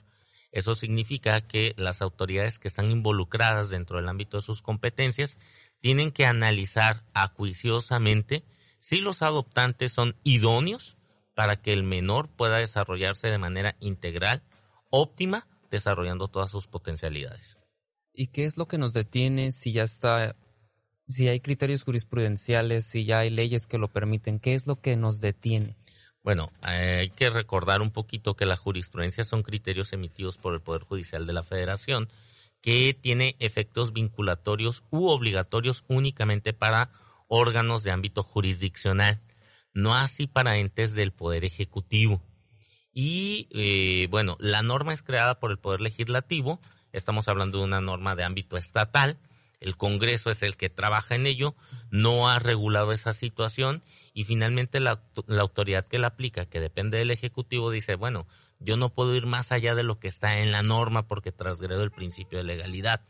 Eso 0.55 0.77
significa 0.77 1.41
que 1.41 1.75
las 1.77 2.01
autoridades 2.01 2.61
que 2.61 2.69
están 2.69 2.89
involucradas 2.89 3.71
dentro 3.71 3.97
del 3.97 4.09
ámbito 4.09 4.37
de 4.37 4.45
sus 4.45 4.63
competencias 4.63 5.37
tienen 5.81 6.13
que 6.13 6.27
analizar 6.27 7.03
acuiciosamente 7.13 8.45
si 8.79 8.99
los 9.01 9.23
adoptantes 9.23 9.93
son 9.93 10.15
idóneos 10.23 10.97
para 11.35 11.57
que 11.57 11.73
el 11.73 11.83
menor 11.83 12.29
pueda 12.29 12.59
desarrollarse 12.59 13.27
de 13.27 13.39
manera 13.39 13.75
integral, 13.81 14.45
óptima, 14.91 15.49
desarrollando 15.73 16.29
todas 16.29 16.53
sus 16.53 16.69
potencialidades. 16.69 17.59
¿Y 18.13 18.29
qué 18.29 18.45
es 18.45 18.57
lo 18.57 18.69
que 18.69 18.79
nos 18.79 18.93
detiene 18.93 19.51
si 19.51 19.73
ya 19.73 19.83
está, 19.83 20.37
si 21.09 21.27
hay 21.27 21.41
criterios 21.41 21.83
jurisprudenciales, 21.83 22.87
si 22.87 23.05
ya 23.07 23.19
hay 23.19 23.31
leyes 23.31 23.67
que 23.67 23.79
lo 23.79 23.89
permiten? 23.89 24.39
¿Qué 24.39 24.55
es 24.55 24.69
lo 24.69 24.81
que 24.81 24.95
nos 24.95 25.19
detiene? 25.19 25.77
Bueno, 26.25 26.50
hay 26.62 27.11
que 27.11 27.28
recordar 27.28 27.83
un 27.83 27.90
poquito 27.90 28.35
que 28.35 28.47
la 28.47 28.57
jurisprudencia 28.57 29.26
son 29.26 29.43
criterios 29.43 29.93
emitidos 29.93 30.38
por 30.38 30.54
el 30.54 30.62
Poder 30.62 30.83
Judicial 30.83 31.26
de 31.26 31.35
la 31.35 31.43
Federación 31.43 32.09
que 32.62 32.95
tiene 32.99 33.37
efectos 33.40 33.93
vinculatorios 33.93 34.85
u 34.90 35.09
obligatorios 35.09 35.85
únicamente 35.87 36.54
para 36.54 36.90
órganos 37.28 37.83
de 37.83 37.90
ámbito 37.90 38.23
jurisdiccional, 38.23 39.21
no 39.75 39.95
así 39.95 40.26
para 40.26 40.57
entes 40.57 40.95
del 40.95 41.12
Poder 41.12 41.45
Ejecutivo. 41.45 42.23
Y 42.90 43.49
eh, 43.50 44.09
bueno, 44.11 44.38
la 44.40 44.62
norma 44.62 44.95
es 44.95 45.02
creada 45.02 45.38
por 45.38 45.50
el 45.50 45.59
Poder 45.59 45.83
Legislativo, 45.83 46.59
estamos 46.93 47.28
hablando 47.28 47.59
de 47.59 47.64
una 47.64 47.83
norma 47.83 48.16
de 48.16 48.25
ámbito 48.25 48.57
estatal, 48.57 49.19
el 49.64 49.78
Congreso 49.78 50.30
es 50.30 50.42
el 50.42 50.59
que 50.59 50.68
trabaja 50.68 51.14
en 51.14 51.26
ello, 51.26 51.56
no 51.90 52.28
ha 52.28 52.38
regulado 52.38 52.92
esa 52.92 53.14
situación 53.14 53.83
y 54.12 54.25
finalmente 54.25 54.78
la, 54.78 55.02
autoridad 55.40 55.87
que 55.87 55.99
la 55.99 56.09
aplica, 56.09 56.44
que 56.44 56.61
depende 56.61 56.99
del 56.99 57.11
Ejecutivo, 57.11 57.71
dice, 57.71 57.94
bueno, 57.94 58.26
yo 58.61 58.76
no 58.76 58.92
puedo 58.92 59.14
ir 59.14 59.25
más 59.25 59.52
allá 59.52 59.75
de 59.75 59.83
lo 59.83 59.99
que 59.99 60.09
está 60.09 60.40
en 60.40 60.52
la 60.52 60.62
norma 60.62 61.09
porque 61.09 61.33
transgredo 61.33 61.83
el 61.83 61.90
principio 61.90 62.37
de 62.37 62.44
legalidad. 62.44 63.06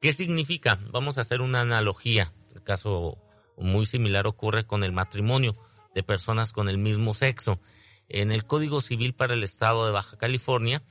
¿Qué 0.00 0.12
significa? 0.12 0.80
Vamos 0.90 1.16
a 1.16 1.20
hacer 1.20 1.40
una 1.42 1.60
analogía. 1.60 2.32
El 2.56 2.64
caso 2.64 3.16
muy 3.56 3.86
similar 3.86 4.26
ocurre 4.26 4.66
con 4.66 4.82
el 4.82 4.90
matrimonio 4.90 5.56
de 5.94 6.02
personas 6.02 6.52
con 6.52 6.68
el 6.68 6.78
mismo 6.78 7.14
sexo. 7.14 7.60
En 8.08 8.32
el 8.32 8.44
Código 8.46 8.80
Civil 8.80 9.14
para 9.14 9.34
el 9.34 9.44
Estado 9.44 9.86
de 9.86 9.92
Baja 9.92 10.18
California, 10.18 10.82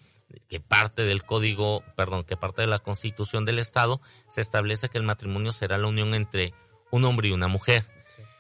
que 0.48 0.60
parte 0.60 1.04
del 1.04 1.24
código, 1.24 1.84
perdón, 1.96 2.24
que 2.24 2.38
parte 2.38 2.62
de 2.62 2.68
la 2.68 2.80
constitución 2.80 3.46
del 3.46 3.60
Estado, 3.60 4.02
se 4.28 4.42
establece 4.42 4.90
que 4.90 4.98
el 4.98 5.04
matrimonio 5.04 5.52
será 5.52 5.78
la 5.78 5.88
unión 5.88 6.14
entre 6.14 6.54
un 6.92 7.06
hombre 7.06 7.30
y 7.30 7.32
una 7.32 7.48
mujer. 7.48 7.86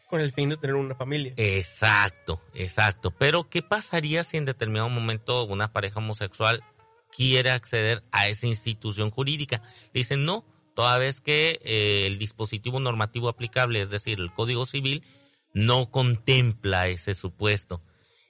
Con 0.09 0.21
el 0.21 0.31
fin 0.31 0.49
de 0.49 0.57
tener 0.57 0.75
una 0.75 0.95
familia. 0.95 1.33
Exacto, 1.35 2.41
exacto. 2.53 3.11
Pero, 3.11 3.49
¿qué 3.49 3.61
pasaría 3.61 4.23
si 4.23 4.37
en 4.37 4.45
determinado 4.45 4.89
momento 4.89 5.43
una 5.43 5.73
pareja 5.73 5.99
homosexual 5.99 6.63
quiere 7.11 7.51
acceder 7.51 8.03
a 8.11 8.29
esa 8.29 8.47
institución 8.47 9.11
jurídica? 9.11 9.61
Dicen, 9.93 10.23
no, 10.23 10.45
toda 10.75 10.97
vez 10.97 11.19
que 11.19 11.59
eh, 11.61 12.05
el 12.05 12.17
dispositivo 12.19 12.79
normativo 12.79 13.27
aplicable, 13.27 13.81
es 13.81 13.89
decir, 13.89 14.19
el 14.19 14.33
Código 14.33 14.65
Civil, 14.65 15.03
no 15.53 15.91
contempla 15.91 16.87
ese 16.87 17.13
supuesto. 17.13 17.81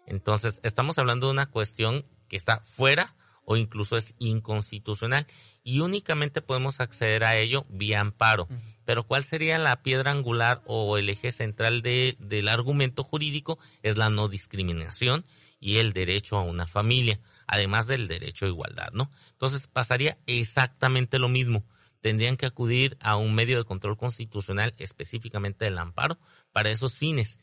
Entonces, 0.07 0.59
estamos 0.63 0.97
hablando 0.97 1.27
de 1.27 1.33
una 1.33 1.51
cuestión 1.51 2.05
que 2.27 2.37
está 2.37 2.61
fuera 2.61 3.15
o 3.49 3.55
incluso 3.55 3.95
es 3.95 4.13
inconstitucional 4.19 5.25
y 5.63 5.79
únicamente 5.79 6.41
podemos 6.41 6.81
acceder 6.81 7.23
a 7.23 7.37
ello 7.37 7.65
vía 7.69 8.01
amparo. 8.01 8.49
Pero 8.83 9.07
¿cuál 9.07 9.23
sería 9.23 9.57
la 9.57 9.81
piedra 9.83 10.11
angular 10.11 10.61
o 10.65 10.97
el 10.97 11.09
eje 11.09 11.31
central 11.31 11.81
de, 11.81 12.17
del 12.19 12.49
argumento 12.49 13.05
jurídico? 13.05 13.57
Es 13.83 13.95
la 13.95 14.09
no 14.09 14.27
discriminación 14.27 15.25
y 15.61 15.77
el 15.77 15.93
derecho 15.93 16.35
a 16.35 16.41
una 16.41 16.67
familia, 16.67 17.21
además 17.47 17.87
del 17.87 18.09
derecho 18.09 18.45
a 18.45 18.49
igualdad, 18.49 18.89
¿no? 18.91 19.09
Entonces 19.31 19.67
pasaría 19.67 20.17
exactamente 20.25 21.17
lo 21.17 21.29
mismo. 21.29 21.63
Tendrían 22.01 22.35
que 22.35 22.47
acudir 22.47 22.97
a 22.99 23.15
un 23.15 23.33
medio 23.33 23.57
de 23.57 23.63
control 23.63 23.95
constitucional, 23.95 24.75
específicamente 24.77 25.65
el 25.67 25.77
amparo, 25.77 26.19
para 26.51 26.69
esos 26.69 26.97
fines. 26.97 27.39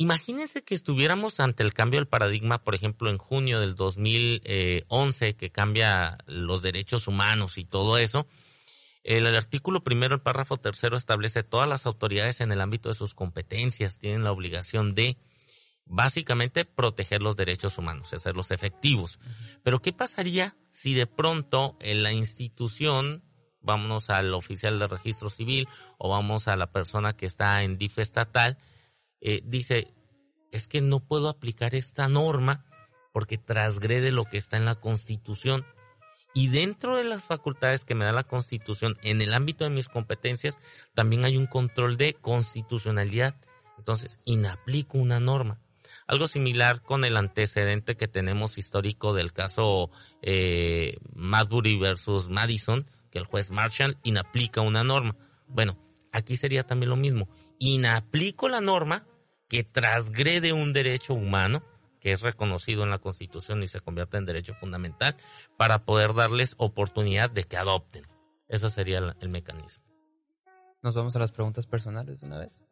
Imagínense 0.00 0.62
que 0.62 0.76
estuviéramos 0.76 1.40
ante 1.40 1.64
el 1.64 1.74
cambio 1.74 1.98
del 1.98 2.06
paradigma, 2.06 2.62
por 2.62 2.76
ejemplo, 2.76 3.10
en 3.10 3.18
junio 3.18 3.58
del 3.58 3.74
2011, 3.74 5.34
que 5.34 5.50
cambia 5.50 6.18
los 6.26 6.62
derechos 6.62 7.08
humanos 7.08 7.58
y 7.58 7.64
todo 7.64 7.98
eso. 7.98 8.28
El, 9.02 9.26
artículo 9.34 9.82
primero, 9.82 10.14
el 10.14 10.20
párrafo 10.20 10.56
tercero, 10.56 10.96
establece 10.96 11.42
todas 11.42 11.68
las 11.68 11.84
autoridades 11.84 12.40
en 12.40 12.52
el 12.52 12.60
ámbito 12.60 12.88
de 12.88 12.94
sus 12.94 13.12
competencias 13.14 13.98
tienen 13.98 14.22
la 14.22 14.30
obligación 14.30 14.94
de, 14.94 15.16
básicamente, 15.84 16.64
proteger 16.64 17.20
los 17.20 17.34
derechos 17.34 17.76
humanos, 17.76 18.12
hacerlos 18.12 18.52
efectivos. 18.52 19.18
Pero, 19.64 19.82
¿qué 19.82 19.92
pasaría 19.92 20.56
si 20.70 20.94
de 20.94 21.08
pronto 21.08 21.76
en 21.80 22.04
la 22.04 22.12
institución, 22.12 23.24
vámonos 23.62 24.10
al 24.10 24.32
oficial 24.32 24.78
de 24.78 24.86
registro 24.86 25.28
civil 25.28 25.66
o 25.98 26.08
vamos 26.08 26.46
a 26.46 26.56
la 26.56 26.70
persona 26.70 27.16
que 27.16 27.26
está 27.26 27.64
en 27.64 27.78
DIF 27.78 27.98
estatal, 27.98 28.58
eh, 29.20 29.42
dice, 29.44 29.94
es 30.52 30.68
que 30.68 30.80
no 30.80 31.00
puedo 31.00 31.28
aplicar 31.28 31.74
esta 31.74 32.08
norma 32.08 32.64
porque 33.12 33.38
transgrede 33.38 34.12
lo 34.12 34.24
que 34.24 34.38
está 34.38 34.56
en 34.56 34.64
la 34.64 34.76
Constitución. 34.76 35.64
Y 36.34 36.48
dentro 36.48 36.96
de 36.96 37.04
las 37.04 37.24
facultades 37.24 37.84
que 37.84 37.94
me 37.94 38.04
da 38.04 38.12
la 38.12 38.24
Constitución, 38.24 38.96
en 39.02 39.20
el 39.20 39.34
ámbito 39.34 39.64
de 39.64 39.70
mis 39.70 39.88
competencias, 39.88 40.56
también 40.94 41.24
hay 41.24 41.36
un 41.36 41.46
control 41.46 41.96
de 41.96 42.14
constitucionalidad. 42.14 43.34
Entonces, 43.76 44.20
inaplico 44.24 44.98
una 44.98 45.20
norma. 45.20 45.60
Algo 46.06 46.28
similar 46.28 46.82
con 46.82 47.04
el 47.04 47.16
antecedente 47.16 47.96
que 47.96 48.08
tenemos 48.08 48.58
histórico 48.58 49.14
del 49.14 49.32
caso 49.32 49.90
eh, 50.22 50.98
Madbury 51.14 51.78
versus 51.78 52.28
Madison, 52.28 52.88
que 53.10 53.18
el 53.18 53.24
juez 53.24 53.50
Marshall 53.50 53.98
inaplica 54.04 54.60
una 54.60 54.84
norma. 54.84 55.16
Bueno, 55.48 55.78
aquí 56.12 56.36
sería 56.36 56.64
también 56.64 56.90
lo 56.90 56.96
mismo 56.96 57.28
inaplico 57.58 58.48
la 58.48 58.60
norma 58.60 59.04
que 59.48 59.64
transgrede 59.64 60.52
un 60.52 60.72
derecho 60.72 61.14
humano 61.14 61.62
que 62.00 62.12
es 62.12 62.20
reconocido 62.20 62.84
en 62.84 62.90
la 62.90 62.98
Constitución 62.98 63.62
y 63.62 63.68
se 63.68 63.80
convierte 63.80 64.16
en 64.16 64.26
derecho 64.26 64.54
fundamental 64.54 65.16
para 65.56 65.84
poder 65.84 66.14
darles 66.14 66.54
oportunidad 66.58 67.30
de 67.30 67.44
que 67.44 67.56
adopten. 67.56 68.04
Ese 68.48 68.70
sería 68.70 69.16
el, 69.20 69.28
mecanismo. 69.28 69.84
Nos 70.82 70.94
vamos 70.94 71.16
a 71.16 71.18
las 71.18 71.32
preguntas 71.32 71.66
personales 71.66 72.20
de 72.20 72.26
una 72.26 72.38
vez. 72.38 72.64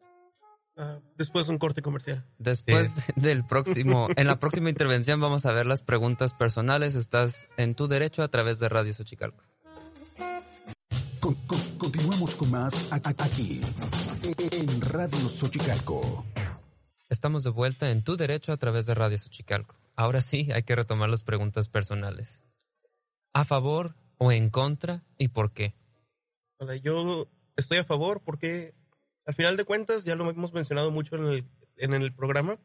Uh, 0.77 1.01
después 1.17 1.47
de 1.47 1.53
un 1.53 1.59
corte 1.59 1.83
comercial. 1.83 2.25
Después 2.39 2.95
del 3.17 3.45
próximo, 3.45 4.09
en 4.17 4.27
la 4.27 4.39
próxima 4.39 4.71
intervención 4.71 5.21
vamos 5.21 5.45
a 5.47 5.53
ver 5.53 5.67
las 5.67 5.83
preguntas 5.83 6.35
personales. 6.35 6.95
Estás 6.95 7.49
en 7.57 7.75
tu 7.75 7.89
derecho 7.89 8.23
a 8.23 8.29
través 8.29 8.59
de 8.59 8.69
Radio 8.69 8.95
Xochicalco. 8.95 9.43
continuamos 11.79 12.35
con 12.37 12.51
más 12.51 12.87
aquí 12.93 13.61
en 14.53 14.81
Radio 14.81 15.29
Xochicalco. 15.29 16.25
Estamos 17.09 17.45
de 17.45 17.51
vuelta 17.51 17.91
en 17.91 18.03
tu 18.03 18.17
derecho 18.17 18.53
a 18.53 18.57
través 18.57 18.85
de 18.87 18.95
Radio 18.95 19.17
Xochicalco. 19.17 19.77
Ahora 19.95 20.21
sí, 20.21 20.51
hay 20.53 20.65
que 20.65 20.75
retomar 20.75 21.09
las 21.09 21.23
preguntas 21.23 21.69
personales. 21.69 22.43
¿A 23.33 23.45
favor 23.45 23.95
o 24.19 24.33
en 24.33 24.51
contra 24.51 25.05
y 25.19 25.29
por 25.29 25.53
qué? 25.53 25.75
yo 26.83 27.29
estoy 27.57 27.79
a 27.79 27.85
favor 27.85 28.23
porque 28.25 28.75
al 29.27 29.35
final 29.35 29.57
de 29.57 29.65
cuentas, 29.65 30.05
ya 30.05 30.17
lo 30.17 30.29
hemos 30.29 30.53
mencionado 30.53 30.91
mucho 30.91 31.17
en 31.17 31.27
el, 31.27 31.45
en 31.77 31.95
el 31.95 32.13
programa, 32.13 32.59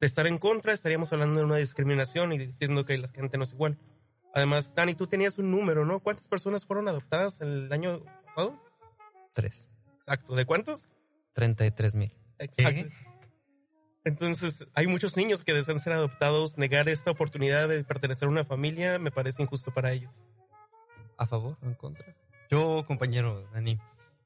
de 0.00 0.06
estar 0.06 0.26
en 0.26 0.38
contra 0.38 0.72
estaríamos 0.72 1.12
hablando 1.12 1.40
de 1.40 1.46
una 1.46 1.56
discriminación 1.56 2.32
y 2.32 2.38
diciendo 2.38 2.84
que 2.84 2.98
la 2.98 3.08
gente 3.08 3.36
no 3.36 3.44
es 3.44 3.52
igual. 3.52 3.78
Además, 4.34 4.74
Dani, 4.74 4.94
tú 4.94 5.06
tenías 5.06 5.38
un 5.38 5.50
número, 5.50 5.84
¿no? 5.84 6.00
¿Cuántas 6.00 6.28
personas 6.28 6.64
fueron 6.64 6.88
adoptadas 6.88 7.40
el 7.40 7.72
año 7.72 8.02
pasado? 8.24 8.60
Tres. 9.32 9.68
Exacto. 9.94 10.34
¿De 10.34 10.44
cuántos? 10.46 10.88
33 11.32 11.94
mil. 11.94 12.12
Exacto. 12.38 12.88
Entonces, 14.04 14.66
hay 14.74 14.86
muchos 14.86 15.16
niños 15.16 15.44
que 15.44 15.52
desean 15.52 15.78
ser 15.78 15.92
adoptados. 15.92 16.58
Negar 16.58 16.88
esta 16.88 17.10
oportunidad 17.10 17.68
de 17.68 17.84
pertenecer 17.84 18.26
a 18.26 18.30
una 18.30 18.44
familia 18.44 18.98
me 18.98 19.10
parece 19.10 19.42
injusto 19.42 19.72
para 19.72 19.92
ellos. 19.92 20.26
¿A 21.16 21.26
favor 21.26 21.56
o 21.62 21.66
en 21.66 21.74
contra? 21.74 22.16
Yo, 22.50 22.84
compañero 22.86 23.48
Dani, 23.52 23.78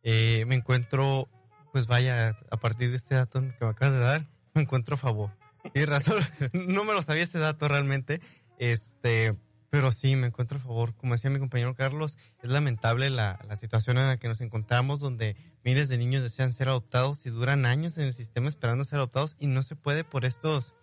eh, 0.02 0.44
me 0.46 0.54
encuentro, 0.54 1.28
pues 1.72 1.86
vaya, 1.86 2.38
a 2.50 2.56
partir 2.58 2.90
de 2.90 2.96
este 2.96 3.14
dato 3.14 3.40
que 3.40 3.64
me 3.64 3.70
acabas 3.70 3.94
de 3.94 4.00
dar, 4.00 4.28
me 4.54 4.62
encuentro 4.62 4.94
a 4.94 4.98
favor. 4.98 5.30
Tienes 5.72 5.88
razón, 5.88 6.18
no 6.52 6.84
me 6.84 6.92
lo 6.92 7.02
sabía 7.02 7.22
este 7.22 7.38
dato 7.38 7.66
realmente. 7.66 8.20
Este, 8.58 9.34
pero 9.72 9.90
sí, 9.90 10.16
me 10.16 10.26
encuentro 10.26 10.58
a 10.58 10.60
favor. 10.60 10.94
Como 10.96 11.14
decía 11.14 11.30
mi 11.30 11.38
compañero 11.38 11.74
Carlos, 11.74 12.18
es 12.42 12.50
lamentable 12.50 13.08
la, 13.08 13.40
la, 13.48 13.56
situación 13.56 13.96
en 13.96 14.06
la 14.06 14.18
que 14.18 14.28
nos 14.28 14.42
encontramos, 14.42 15.00
donde 15.00 15.34
miles 15.64 15.88
de 15.88 15.96
niños 15.96 16.22
desean 16.22 16.52
ser 16.52 16.68
adoptados 16.68 17.24
y 17.24 17.30
duran 17.30 17.64
años 17.64 17.96
en 17.96 18.04
el 18.04 18.12
sistema 18.12 18.50
esperando 18.50 18.84
ser 18.84 18.98
adoptados 18.98 19.34
y 19.38 19.46
no 19.46 19.62
se 19.62 19.74
puede 19.74 20.04
por 20.04 20.26
estos 20.26 20.74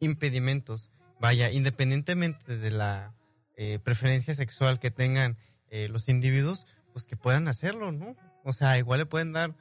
impedimentos. 0.00 0.90
Vaya, 1.20 1.52
independientemente 1.52 2.58
de 2.58 2.72
la 2.72 3.14
eh, 3.56 3.78
preferencia 3.78 4.34
sexual 4.34 4.80
que 4.80 4.90
tengan 4.90 5.38
eh, 5.70 5.86
los 5.88 6.08
individuos, 6.08 6.66
pues 6.92 7.06
que 7.06 7.16
puedan 7.16 7.46
hacerlo, 7.46 7.92
¿no? 7.92 8.16
O 8.42 8.52
sea, 8.52 8.76
igual 8.78 8.98
le 8.98 9.06
pueden 9.06 9.32
dar 9.32 9.54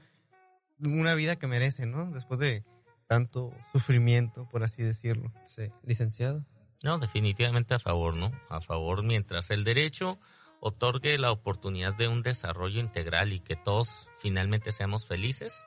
una 0.80 1.14
vida 1.14 1.36
que 1.36 1.46
merecen, 1.46 1.92
¿no? 1.92 2.10
Después 2.10 2.40
de 2.40 2.64
tanto 3.06 3.54
sufrimiento, 3.72 4.50
por 4.50 4.64
así 4.64 4.82
decirlo. 4.82 5.32
Sí, 5.46 5.70
licenciado. 5.84 6.44
No, 6.84 7.00
definitivamente 7.00 7.74
a 7.74 7.80
favor, 7.80 8.14
¿no? 8.16 8.32
A 8.50 8.60
favor 8.62 9.04
mientras 9.04 9.50
el 9.52 9.64
derecho 9.64 10.20
otorgue 10.60 11.18
la 11.18 11.32
oportunidad 11.32 11.96
de 11.96 12.10
un 12.10 12.22
desarrollo 12.22 12.80
integral 12.80 13.34
y 13.34 13.40
que 13.40 13.56
todos 13.56 14.10
finalmente 14.20 14.72
seamos 14.72 15.08
felices, 15.08 15.66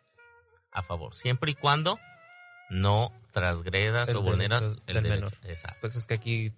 a 0.70 0.82
favor, 0.82 1.14
siempre 1.14 1.52
y 1.52 1.54
cuando 1.54 1.98
no 2.68 3.12
transgredas 3.32 4.08
El 4.10 4.16
o 4.16 4.22
vulneras 4.22 4.60
derecho 4.60 4.82
el 4.86 4.94
derecho. 4.94 5.14
menor. 5.14 5.32
Exacto. 5.44 5.78
Pues 5.80 5.96
es 5.96 6.06
que 6.06 6.14
aquí 6.14 6.52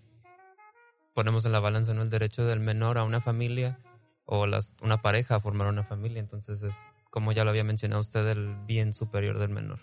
ponemos 1.14 1.44
en 1.44 1.52
la 1.52 1.60
balanza 1.60 1.94
¿no? 1.94 2.02
el 2.02 2.10
derecho 2.10 2.44
del 2.44 2.60
menor 2.60 2.98
a 2.98 3.04
una 3.04 3.20
familia 3.20 3.78
o 4.24 4.46
las, 4.46 4.72
una 4.80 5.02
pareja 5.02 5.36
a 5.36 5.40
formar 5.40 5.68
una 5.68 5.84
familia. 5.84 6.20
Entonces 6.20 6.62
es, 6.62 6.92
como 7.10 7.32
ya 7.32 7.44
lo 7.44 7.50
había 7.50 7.64
mencionado 7.64 8.00
usted, 8.00 8.26
el 8.28 8.54
bien 8.66 8.92
superior 8.92 9.38
del 9.38 9.50
menor. 9.50 9.80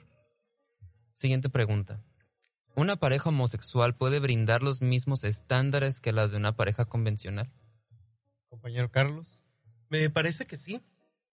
Siguiente 1.14 1.50
pregunta. 1.50 2.02
¿Una 2.76 2.98
pareja 2.98 3.30
homosexual 3.30 3.96
puede 3.96 4.20
brindar 4.20 4.62
los 4.62 4.82
mismos 4.82 5.24
estándares 5.24 6.00
que 6.02 6.12
la 6.12 6.28
de 6.28 6.38
una 6.38 6.56
pareja 6.56 6.86
convencional? 6.86 7.52
Compañero 8.50 8.92
Carlos. 8.92 9.40
Me 9.90 10.10
parece 10.10 10.46
que 10.46 10.58
sí, 10.58 10.82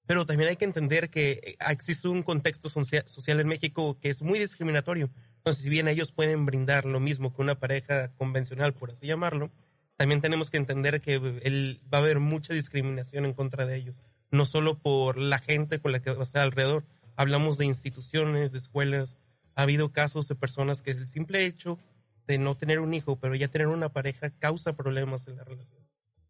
pero 0.07 0.25
también 0.27 0.51
hay 0.51 0.57
que 0.57 0.65
entender 0.65 1.11
que 1.11 1.33
eh, 1.43 1.57
existe 1.71 2.09
un 2.09 2.23
contexto 2.23 2.69
socia- 2.69 3.07
social 3.07 3.41
en 3.41 3.49
México 3.49 3.99
que 4.01 4.09
es 4.11 4.23
muy 4.23 4.39
discriminatorio. 4.39 5.11
Entonces, 5.39 5.63
si 5.65 5.69
bien 5.69 5.89
ellos 5.89 6.13
pueden 6.13 6.47
brindar 6.47 6.85
lo 6.85 7.01
mismo 7.01 7.35
que 7.35 7.43
una 7.43 7.59
pareja 7.59 8.13
convencional, 8.15 8.75
por 8.75 8.93
así 8.93 9.07
llamarlo, 9.07 9.51
también 9.97 10.21
tenemos 10.21 10.51
que 10.51 10.59
entender 10.59 11.01
que 11.01 11.15
el- 11.15 11.81
va 11.93 11.99
a 11.99 12.01
haber 12.03 12.21
mucha 12.21 12.55
discriminación 12.55 13.25
en 13.25 13.35
contra 13.35 13.67
de 13.67 13.77
ellos. 13.77 13.97
No 14.31 14.45
solo 14.45 14.79
por 14.79 15.19
la 15.19 15.39
gente 15.39 15.81
con 15.81 15.91
la 15.93 16.01
que 16.01 16.13
va 16.13 16.21
a 16.21 16.25
estar 16.25 16.43
alrededor. 16.43 16.85
Hablamos 17.17 17.59
de 17.59 17.67
instituciones, 17.67 18.53
de 18.53 18.59
escuelas. 18.59 19.17
Ha 19.55 19.63
habido 19.63 19.93
casos 19.93 20.29
de 20.29 20.35
personas 20.35 20.83
que 20.83 20.93
el 20.93 21.09
simple 21.09 21.45
hecho 21.45 21.79
de 22.27 22.39
no 22.39 22.57
tener 22.57 22.81
un 22.81 22.95
hijo, 22.95 23.17
pero 23.17 23.35
ya 23.35 23.49
tener 23.49 23.67
una 23.67 23.91
pareja, 23.91 24.31
causa 24.31 24.75
problemas 24.75 25.29
en 25.29 25.37
la 25.37 25.45
relación. 25.45 25.81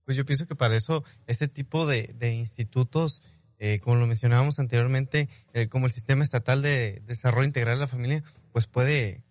Pues 0.05 0.17
yo 0.17 0.25
pienso 0.25 0.47
que 0.47 0.57
para 0.57 0.76
eso 0.76 1.05
este 1.26 1.49
tipo 1.49 1.87
de, 1.87 2.14
de 2.19 2.35
institutos, 2.35 3.23
eh, 3.59 3.79
como 3.81 3.97
lo 3.97 4.07
mencionábamos 4.07 4.59
anteriormente, 4.59 5.29
eh, 5.52 5.69
como 5.69 5.87
el 5.87 5.93
Sistema 5.93 6.25
Estatal 6.25 6.62
de 6.62 7.02
Desarrollo 7.07 7.47
Integral 7.47 7.76
de 7.76 7.81
la 7.81 7.87
Familia, 7.87 8.25
pues 8.52 8.67
puede 8.67 9.23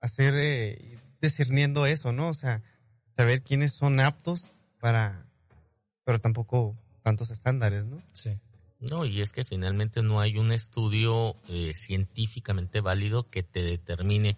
hacer, 0.00 0.34
eh, 0.36 0.78
ir 0.92 0.98
discerniendo 1.20 1.86
eso, 1.86 2.12
¿no? 2.12 2.28
O 2.28 2.34
sea, 2.34 2.62
saber 3.16 3.42
quiénes 3.42 3.72
son 3.72 4.00
aptos 4.00 4.52
para, 4.78 5.26
pero 6.04 6.20
tampoco 6.20 6.76
tantos 7.02 7.30
estándares, 7.30 7.84
¿no? 7.84 8.02
Sí. 8.12 8.38
No, 8.90 9.04
y 9.04 9.20
es 9.20 9.32
que 9.32 9.44
finalmente 9.44 10.02
no 10.02 10.20
hay 10.20 10.38
un 10.38 10.50
estudio 10.50 11.36
eh, 11.48 11.72
científicamente 11.74 12.80
válido 12.80 13.30
que 13.30 13.44
te 13.44 13.62
determine 13.62 14.36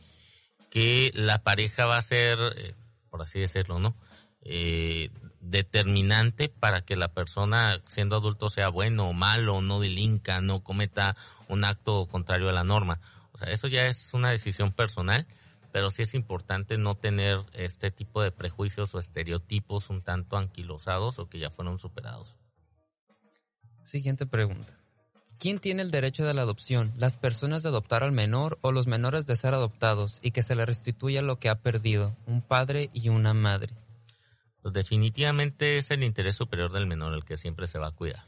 que 0.69 1.13
la 1.15 1.43
pareja 1.43 1.87
va 1.87 1.97
a 1.97 2.03
ser, 2.03 2.39
eh, 2.57 2.75
por 3.09 3.23
así 3.23 3.41
decirlo, 3.41 3.79
¿no? 3.79 3.97
Eh, 4.43 5.11
determinante 5.41 6.51
para 6.51 6.83
que 6.83 6.95
la 6.95 7.09
persona 7.09 7.81
siendo 7.87 8.17
adulto 8.17 8.51
sea 8.51 8.69
bueno 8.69 9.09
o 9.09 9.13
malo, 9.15 9.63
no 9.63 9.81
delinca, 9.81 10.43
no 10.43 10.63
cometa 10.63 11.17
un 11.49 11.65
acto 11.65 12.07
contrario 12.07 12.51
a 12.51 12.53
la 12.53 12.65
norma. 12.65 13.01
O 13.33 13.39
sea, 13.39 13.51
eso 13.51 13.67
ya 13.67 13.87
es 13.87 14.13
una 14.13 14.31
decisión 14.31 14.73
personal, 14.73 15.27
pero 15.73 15.91
sí 15.91 16.03
es 16.03 16.13
importante 16.13 16.77
no 16.77 16.97
tener 16.97 17.41
este 17.55 17.91
tipo 17.91 18.21
de 18.21 18.31
prejuicios 18.31 18.95
o 18.95 18.99
estereotipos 18.99 19.89
un 19.89 20.03
tanto 20.03 20.37
anquilosados 20.37 21.19
o 21.19 21.31
que 21.31 21.39
ya 21.39 21.51
fueron 21.51 21.79
superados. 21.79 22.35
Siguiente 23.85 24.27
pregunta. 24.27 24.79
¿Quién 25.39 25.59
tiene 25.59 25.83
el 25.83 25.91
derecho 25.91 26.25
de 26.25 26.33
la 26.33 26.43
adopción? 26.43 26.93
¿Las 26.97 27.17
personas 27.17 27.63
de 27.63 27.69
adoptar 27.69 28.03
al 28.03 28.13
menor 28.13 28.59
o 28.63 28.73
los 28.73 28.87
menores 28.87 29.27
de 29.27 29.37
ser 29.37 29.53
adoptados 29.53 30.19
y 30.23 30.31
que 30.31 30.43
se 30.43 30.55
le 30.55 30.65
restituya 30.65 31.23
lo 31.23 31.39
que 31.39 31.51
ha 31.51 31.61
perdido? 31.61 32.17
Un 32.27 32.41
padre 32.41 32.89
y 32.93 33.09
una 33.11 33.35
madre. 33.35 33.75
Pues 34.63 34.73
definitivamente 34.73 35.77
es 35.77 35.91
el 35.91 36.03
interés 36.03 36.37
superior 36.37 36.73
del 36.73 36.87
menor 36.87 37.13
el 37.13 37.25
que 37.25 37.37
siempre 37.37 37.67
se 37.67 37.79
va 37.79 37.89
a 37.89 37.95
cuidar. 37.95 38.25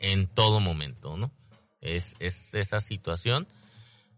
En 0.00 0.26
todo 0.26 0.60
momento, 0.60 1.16
¿no? 1.16 1.32
Es, 1.80 2.14
es 2.18 2.52
esa 2.54 2.80
situación. 2.80 3.48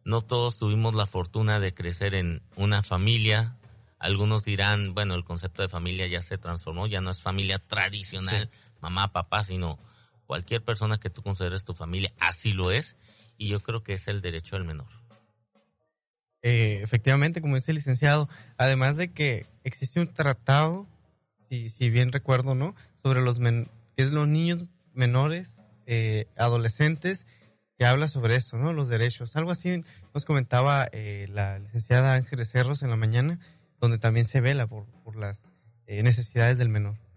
No 0.05 0.23
todos 0.23 0.59
tuvimos 0.59 0.97
la 0.97 1.07
fortuna 1.07 1.61
de 1.61 1.73
crecer 1.75 2.15
en 2.15 2.43
una 2.57 2.83
familia. 2.83 3.57
Algunos 4.01 4.45
dirán, 4.45 4.95
bueno, 4.95 5.15
el 5.15 5.25
concepto 5.25 5.63
de 5.63 5.69
familia 5.69 6.09
ya 6.09 6.23
se 6.23 6.39
transformó, 6.39 6.89
ya 6.89 7.01
no 7.01 7.11
es 7.11 7.21
familia 7.21 7.59
tradicional, 7.59 8.51
mamá, 8.81 9.13
papá, 9.13 9.45
sino 9.45 9.79
cualquier 10.31 10.63
persona 10.63 11.01
que 11.01 11.11
tú 11.11 11.25
consideres 11.25 11.65
tu 11.65 11.75
familia, 11.75 12.13
así 12.21 12.53
lo 12.53 12.71
es. 12.71 12.95
Y 13.37 13.49
yo 13.49 13.59
creo 13.59 13.83
que 13.83 13.95
es 13.95 14.07
el 14.07 14.21
derecho 14.21 14.55
del 14.55 14.65
menor. 14.65 14.87
Eh, 16.43 16.79
efectivamente, 16.85 17.41
como 17.41 17.57
dice 17.57 17.73
el 17.73 17.79
licenciado, 17.79 18.29
además 18.57 18.97
de 18.97 19.13
que 19.13 19.47
existe 19.65 19.99
un 19.99 20.15
tratado, 20.15 20.87
si, 21.49 21.69
si 21.69 21.91
bien 21.91 22.13
recuerdo, 22.13 22.55
¿no? 22.55 22.77
Sobre 23.03 23.23
los 23.23 23.41
men 23.41 23.69
que 23.97 24.05
es 24.05 24.13
los 24.13 24.29
niños 24.29 24.67
menores, 24.95 25.65
eh, 25.87 26.27
adolescentes, 26.37 27.27
que 27.77 27.85
habla 27.85 28.07
sobre 28.07 28.37
eso, 28.37 28.57
¿no? 28.57 28.73
Los 28.73 28.87
derechos. 28.87 29.35
Algo 29.35 29.51
así 29.51 29.83
nos 30.15 30.25
comentaba 30.25 30.89
eh, 30.93 31.27
la 31.29 31.59
licenciada 31.59 32.15
Ángeles 32.15 32.53
Cerros 32.53 32.85
en 32.85 32.91
la 32.91 32.97
mañana, 32.97 33.41
donde 33.81 33.99
también 33.99 34.27
se 34.27 34.41
vela 34.41 34.69
por, 34.69 34.87
por 35.03 35.17
las 35.17 35.41
eh, 35.89 36.05
necesidades 36.05 36.57
del 36.57 36.69
menor. 36.69 37.10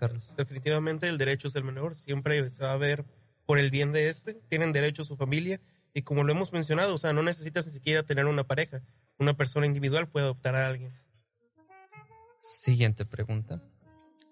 Carlos. 0.00 0.24
definitivamente 0.34 1.08
el 1.08 1.18
derecho 1.18 1.48
es 1.48 1.54
del 1.54 1.64
menor, 1.64 1.94
siempre 1.94 2.48
se 2.48 2.64
va 2.64 2.72
a 2.72 2.78
ver 2.78 3.04
por 3.44 3.58
el 3.58 3.70
bien 3.70 3.92
de 3.92 4.08
este, 4.08 4.34
tienen 4.48 4.72
derecho 4.72 5.02
a 5.02 5.04
su 5.04 5.16
familia 5.16 5.60
y 5.92 6.02
como 6.02 6.24
lo 6.24 6.32
hemos 6.32 6.52
mencionado, 6.52 6.94
o 6.94 6.98
sea, 6.98 7.12
no 7.12 7.22
necesitas 7.22 7.66
ni 7.66 7.72
siquiera 7.72 8.02
tener 8.02 8.24
una 8.24 8.44
pareja, 8.44 8.80
una 9.18 9.34
persona 9.34 9.66
individual 9.66 10.08
puede 10.08 10.24
adoptar 10.24 10.54
a 10.54 10.68
alguien. 10.68 10.98
Siguiente 12.40 13.04
pregunta. 13.04 13.62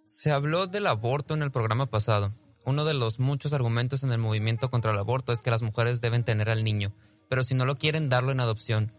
Se 0.07 0.31
habló 0.31 0.67
del 0.67 0.87
aborto 0.87 1.35
en 1.35 1.43
el 1.43 1.51
programa 1.51 1.87
pasado. 1.87 2.35
Uno 2.65 2.87
de 2.87 2.95
los 2.95 3.19
muchos 3.19 3.53
argumentos 3.53 4.03
en 4.03 4.13
el 4.13 4.19
movimiento 4.19 4.71
contra 4.71 4.93
el 4.93 4.99
aborto 4.99 5.33
es 5.33 5.43
que 5.43 5.51
las 5.51 5.63
mujeres 5.63 6.01
deben 6.01 6.25
tener 6.25 6.49
al 6.49 6.65
niño, 6.65 6.95
pero 7.29 7.43
si 7.43 7.55
no 7.55 7.67
lo 7.67 7.77
quieren, 7.77 8.09
darlo 8.09 8.33
en 8.33 8.41
adopción. 8.41 8.93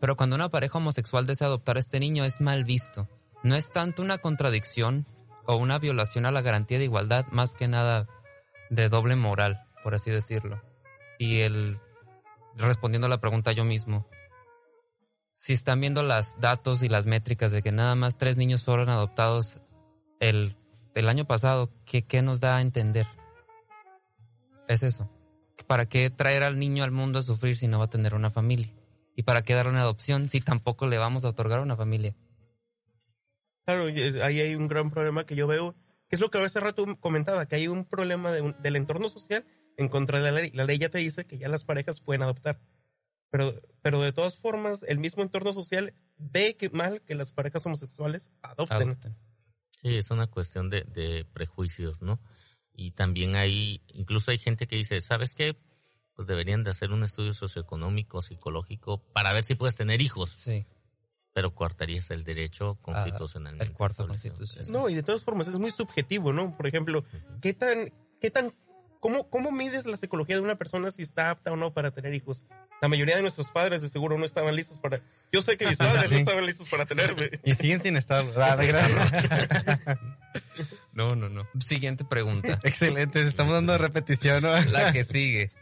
Pero 0.00 0.16
cuando 0.16 0.36
una 0.36 0.48
pareja 0.48 0.78
homosexual 0.78 1.26
desea 1.26 1.46
adoptar 1.46 1.76
a 1.76 1.80
este 1.80 2.00
niño 2.00 2.24
es 2.24 2.40
mal 2.40 2.64
visto. 2.64 3.08
No 3.42 3.54
es 3.54 3.70
tanto 3.70 4.02
una 4.02 4.18
contradicción 4.18 5.06
o 5.46 5.56
una 5.56 5.78
violación 5.78 6.26
a 6.26 6.32
la 6.32 6.42
garantía 6.42 6.78
de 6.78 6.84
igualdad, 6.84 7.26
más 7.30 7.54
que 7.54 7.68
nada 7.68 8.08
de 8.70 8.88
doble 8.88 9.16
moral, 9.16 9.64
por 9.82 9.94
así 9.94 10.10
decirlo. 10.10 10.62
Y 11.18 11.40
el 11.40 11.78
respondiendo 12.56 13.06
a 13.06 13.10
la 13.10 13.20
pregunta 13.20 13.52
yo 13.52 13.64
mismo, 13.64 14.06
si 15.32 15.52
están 15.52 15.80
viendo 15.80 16.02
los 16.02 16.38
datos 16.40 16.82
y 16.82 16.88
las 16.88 17.06
métricas 17.06 17.52
de 17.52 17.62
que 17.62 17.72
nada 17.72 17.94
más 17.94 18.16
tres 18.16 18.36
niños 18.36 18.64
fueron 18.64 18.88
adoptados 18.88 19.60
el, 20.18 20.56
el 20.94 21.08
año 21.08 21.26
pasado, 21.26 21.70
¿qué, 21.84 22.02
¿qué 22.02 22.22
nos 22.22 22.40
da 22.40 22.56
a 22.56 22.62
entender? 22.62 23.06
Es 24.66 24.82
eso. 24.82 25.10
¿Para 25.66 25.86
qué 25.86 26.10
traer 26.10 26.42
al 26.42 26.58
niño 26.58 26.84
al 26.84 26.90
mundo 26.90 27.18
a 27.18 27.22
sufrir 27.22 27.56
si 27.56 27.68
no 27.68 27.78
va 27.78 27.84
a 27.84 27.90
tener 27.90 28.14
una 28.14 28.30
familia? 28.30 28.72
¿Y 29.14 29.22
para 29.22 29.42
qué 29.42 29.54
darle 29.54 29.72
una 29.72 29.82
adopción 29.82 30.28
si 30.28 30.40
tampoco 30.40 30.86
le 30.86 30.98
vamos 30.98 31.24
a 31.24 31.28
otorgar 31.28 31.60
una 31.60 31.76
familia? 31.76 32.14
Claro, 33.66 33.88
eh, 33.88 34.22
ahí 34.22 34.40
hay 34.40 34.54
un 34.54 34.68
gran 34.68 34.90
problema 34.90 35.26
que 35.26 35.36
yo 35.36 35.46
veo, 35.46 35.74
que 36.08 36.16
es 36.16 36.20
lo 36.20 36.30
que 36.30 36.38
hace 36.38 36.60
rato 36.60 36.86
comentaba, 37.00 37.46
que 37.46 37.56
hay 37.56 37.68
un 37.68 37.84
problema 37.84 38.32
de 38.32 38.40
un- 38.40 38.56
del 38.62 38.76
entorno 38.76 39.08
social 39.08 39.44
en 39.76 39.88
contra 39.88 40.20
de 40.20 40.30
la 40.30 40.40
ley. 40.40 40.50
La 40.54 40.64
ley 40.64 40.78
ya 40.78 40.88
te 40.88 40.98
dice 40.98 41.26
que 41.26 41.36
ya 41.36 41.48
las 41.48 41.64
parejas 41.64 42.00
pueden 42.00 42.22
adoptar. 42.22 42.60
Pero, 43.30 43.60
pero 43.82 44.00
de 44.00 44.12
todas 44.12 44.36
formas, 44.38 44.84
el 44.84 44.98
mismo 44.98 45.22
entorno 45.22 45.52
social 45.52 45.92
ve 46.16 46.56
que 46.56 46.70
mal 46.70 47.02
que 47.02 47.16
las 47.16 47.32
parejas 47.32 47.66
homosexuales 47.66 48.32
adopten. 48.40 48.90
Adopten. 48.90 49.16
Sí, 49.82 49.96
es 49.96 50.10
una 50.10 50.28
cuestión 50.28 50.70
de, 50.70 50.84
de 50.84 51.24
prejuicios, 51.24 52.00
¿no? 52.00 52.20
Y 52.72 52.92
también 52.92 53.36
hay, 53.36 53.82
incluso 53.88 54.30
hay 54.30 54.38
gente 54.38 54.66
que 54.68 54.76
dice, 54.76 55.00
¿sabes 55.00 55.34
qué? 55.34 55.56
Pues 56.14 56.28
deberían 56.28 56.62
de 56.62 56.70
hacer 56.70 56.92
un 56.92 57.02
estudio 57.02 57.34
socioeconómico, 57.34 58.22
psicológico, 58.22 59.02
para 59.12 59.32
ver 59.32 59.44
si 59.44 59.54
puedes 59.54 59.74
tener 59.76 60.00
hijos. 60.00 60.30
Sí. 60.30 60.64
Pero 61.36 61.54
coartarías 61.54 62.10
el 62.10 62.24
derecho 62.24 62.78
constitucionalmente. 62.80 63.66
el 63.66 63.72
cuarto 63.74 64.08
constitucional. 64.08 64.72
No, 64.72 64.88
y 64.88 64.94
de 64.94 65.02
todas 65.02 65.22
formas 65.22 65.46
es 65.48 65.58
muy 65.58 65.70
subjetivo, 65.70 66.32
¿no? 66.32 66.56
Por 66.56 66.66
ejemplo, 66.66 67.04
¿qué 67.42 67.52
tan, 67.52 67.92
qué 68.22 68.30
tan, 68.30 68.54
cómo, 69.00 69.28
cómo 69.28 69.52
mides 69.52 69.84
la 69.84 69.98
psicología 69.98 70.36
de 70.36 70.40
una 70.40 70.56
persona 70.56 70.90
si 70.90 71.02
está 71.02 71.28
apta 71.28 71.52
o 71.52 71.56
no 71.56 71.74
para 71.74 71.90
tener 71.90 72.14
hijos? 72.14 72.42
La 72.80 72.88
mayoría 72.88 73.16
de 73.16 73.20
nuestros 73.20 73.50
padres 73.50 73.82
de 73.82 73.90
seguro 73.90 74.16
no 74.16 74.24
estaban 74.24 74.56
listos 74.56 74.78
para, 74.78 75.02
yo 75.30 75.42
sé 75.42 75.58
que 75.58 75.66
mis 75.66 75.76
padres 75.76 76.10
no 76.10 76.16
estaban 76.16 76.46
listos 76.46 76.70
para 76.70 76.86
tenerme. 76.86 77.28
Y 77.44 77.52
siguen 77.52 77.82
sin 77.82 77.98
estar. 77.98 78.24
De. 78.56 79.76
No, 80.94 81.16
no, 81.16 81.28
no. 81.28 81.46
Siguiente 81.60 82.06
pregunta. 82.06 82.60
Excelente, 82.64 83.20
estamos 83.20 83.52
dando 83.52 83.76
repetición, 83.76 84.42
¿no? 84.42 84.58
La 84.70 84.90
que 84.90 85.04
sigue. 85.04 85.52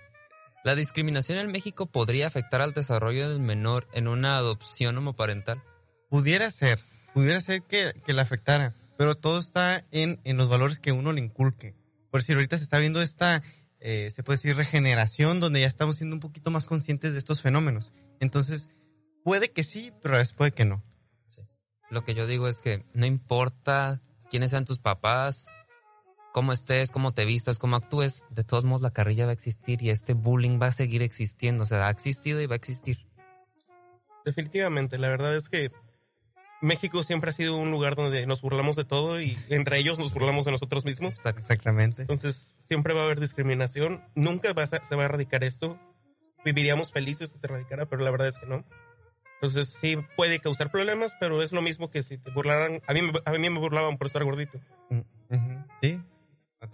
¿La 0.64 0.74
discriminación 0.74 1.36
en 1.36 1.52
México 1.52 1.84
podría 1.84 2.26
afectar 2.26 2.62
al 2.62 2.72
desarrollo 2.72 3.28
del 3.28 3.38
menor 3.38 3.86
en 3.92 4.08
una 4.08 4.38
adopción 4.38 4.96
homoparental? 4.96 5.62
Pudiera 6.08 6.50
ser, 6.50 6.80
pudiera 7.12 7.38
ser 7.42 7.60
que, 7.64 7.92
que 8.06 8.14
le 8.14 8.22
afectara, 8.22 8.74
pero 8.96 9.14
todo 9.14 9.38
está 9.38 9.84
en, 9.90 10.22
en 10.24 10.38
los 10.38 10.48
valores 10.48 10.78
que 10.78 10.92
uno 10.92 11.12
le 11.12 11.20
inculque. 11.20 11.74
Por 12.10 12.22
decir, 12.22 12.36
ahorita 12.36 12.56
se 12.56 12.64
está 12.64 12.78
viendo 12.78 13.02
esta, 13.02 13.42
eh, 13.78 14.10
se 14.10 14.22
puede 14.22 14.38
decir, 14.38 14.56
regeneración, 14.56 15.38
donde 15.38 15.60
ya 15.60 15.66
estamos 15.66 15.96
siendo 15.96 16.16
un 16.16 16.20
poquito 16.20 16.50
más 16.50 16.64
conscientes 16.64 17.12
de 17.12 17.18
estos 17.18 17.42
fenómenos. 17.42 17.92
Entonces, 18.18 18.70
puede 19.22 19.52
que 19.52 19.64
sí, 19.64 19.92
pero 20.02 20.14
a 20.14 20.18
veces 20.18 20.32
puede 20.32 20.52
que 20.52 20.64
no. 20.64 20.82
Lo 21.90 22.04
que 22.04 22.14
yo 22.14 22.26
digo 22.26 22.48
es 22.48 22.62
que 22.62 22.86
no 22.94 23.04
importa 23.04 24.00
quiénes 24.30 24.52
sean 24.52 24.64
tus 24.64 24.78
papás, 24.78 25.44
cómo 26.34 26.52
estés, 26.52 26.90
cómo 26.90 27.14
te 27.14 27.24
vistas, 27.24 27.60
cómo 27.60 27.76
actúes, 27.76 28.24
de 28.28 28.42
todos 28.42 28.64
modos 28.64 28.82
la 28.82 28.90
carrilla 28.90 29.24
va 29.24 29.30
a 29.30 29.34
existir 29.34 29.80
y 29.82 29.90
este 29.90 30.14
bullying 30.14 30.58
va 30.60 30.66
a 30.66 30.72
seguir 30.72 31.00
existiendo. 31.00 31.62
O 31.62 31.66
sea, 31.66 31.86
ha 31.86 31.90
existido 31.90 32.40
y 32.40 32.46
va 32.46 32.54
a 32.54 32.56
existir. 32.56 33.06
Definitivamente, 34.24 34.98
la 34.98 35.08
verdad 35.08 35.36
es 35.36 35.48
que 35.48 35.70
México 36.60 37.04
siempre 37.04 37.30
ha 37.30 37.32
sido 37.32 37.56
un 37.56 37.70
lugar 37.70 37.94
donde 37.94 38.26
nos 38.26 38.42
burlamos 38.42 38.74
de 38.74 38.84
todo 38.84 39.20
y 39.20 39.38
entre 39.48 39.78
ellos 39.78 39.96
nos 40.00 40.12
burlamos 40.12 40.44
de 40.44 40.50
nosotros 40.50 40.84
mismos. 40.84 41.24
Exactamente. 41.24 42.02
Entonces 42.02 42.56
siempre 42.58 42.94
va 42.94 43.02
a 43.02 43.04
haber 43.04 43.20
discriminación. 43.20 44.02
Nunca 44.16 44.52
va 44.54 44.64
a, 44.64 44.66
se 44.66 44.96
va 44.96 45.02
a 45.02 45.04
erradicar 45.04 45.44
esto. 45.44 45.78
Viviríamos 46.44 46.90
felices 46.92 47.30
si 47.30 47.38
se 47.38 47.46
erradicara, 47.46 47.86
pero 47.86 48.02
la 48.02 48.10
verdad 48.10 48.26
es 48.26 48.38
que 48.38 48.46
no. 48.46 48.64
Entonces 49.40 49.68
sí 49.68 49.98
puede 50.16 50.40
causar 50.40 50.72
problemas, 50.72 51.14
pero 51.20 51.42
es 51.42 51.52
lo 51.52 51.62
mismo 51.62 51.90
que 51.90 52.02
si 52.02 52.18
te 52.18 52.30
burlaran. 52.32 52.82
A 52.88 52.92
mí, 52.92 53.02
me- 53.02 53.12
a 53.24 53.30
mí 53.30 53.50
me 53.50 53.60
burlaban 53.60 53.98
por 53.98 54.08
estar 54.08 54.24
gordito. 54.24 54.58
Ujú. 54.90 55.64
Sí, 55.80 56.00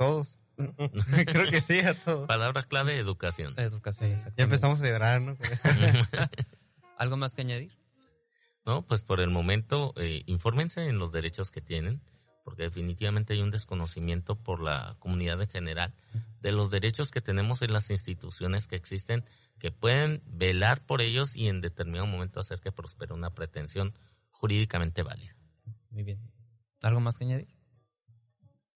todos. 0.01 0.39
Creo 1.27 1.51
que 1.51 1.61
sí, 1.61 1.79
a 1.81 1.93
todos. 1.93 2.27
Palabra 2.27 2.63
clave, 2.63 2.97
educación. 2.99 3.53
Educación, 3.59 4.09
Ya 4.09 4.15
exactamente. 4.15 4.43
empezamos 4.43 4.81
a 4.81 4.87
llorar, 4.89 5.21
¿no? 5.21 5.37
¿Algo 6.97 7.19
más 7.19 7.35
que 7.35 7.43
añadir? 7.43 7.71
No, 8.65 8.87
pues 8.87 9.03
por 9.03 9.21
el 9.21 9.29
momento, 9.29 9.93
eh, 9.97 10.23
infórmense 10.25 10.87
en 10.87 10.99
los 10.99 11.13
derechos 11.13 11.51
que 11.51 11.61
tienen, 11.61 12.01
porque 12.45 12.63
definitivamente 12.63 13.35
hay 13.35 13.43
un 13.43 13.51
desconocimiento 13.51 14.37
por 14.37 14.63
la 14.63 14.97
comunidad 15.01 15.43
en 15.43 15.49
general 15.49 15.95
de 16.41 16.53
los 16.53 16.71
derechos 16.71 17.11
que 17.11 17.21
tenemos 17.21 17.61
en 17.61 17.75
las 17.75 17.91
instituciones 17.91 18.67
que 18.67 18.77
existen, 18.77 19.25
que 19.59 19.71
pueden 19.71 20.23
velar 20.27 20.81
por 20.87 21.03
ellos 21.03 21.37
y 21.37 21.49
en 21.49 21.61
determinado 21.61 22.07
momento 22.07 22.41
hacer 22.41 22.61
que 22.61 22.73
prospere 22.73 23.13
una 23.13 23.35
pretensión 23.35 23.95
jurídicamente 24.31 25.03
válida. 25.03 25.37
Muy 25.91 26.05
bien. 26.05 26.21
¿Algo 26.81 27.01
más 27.01 27.19
que 27.19 27.25
añadir? 27.25 27.55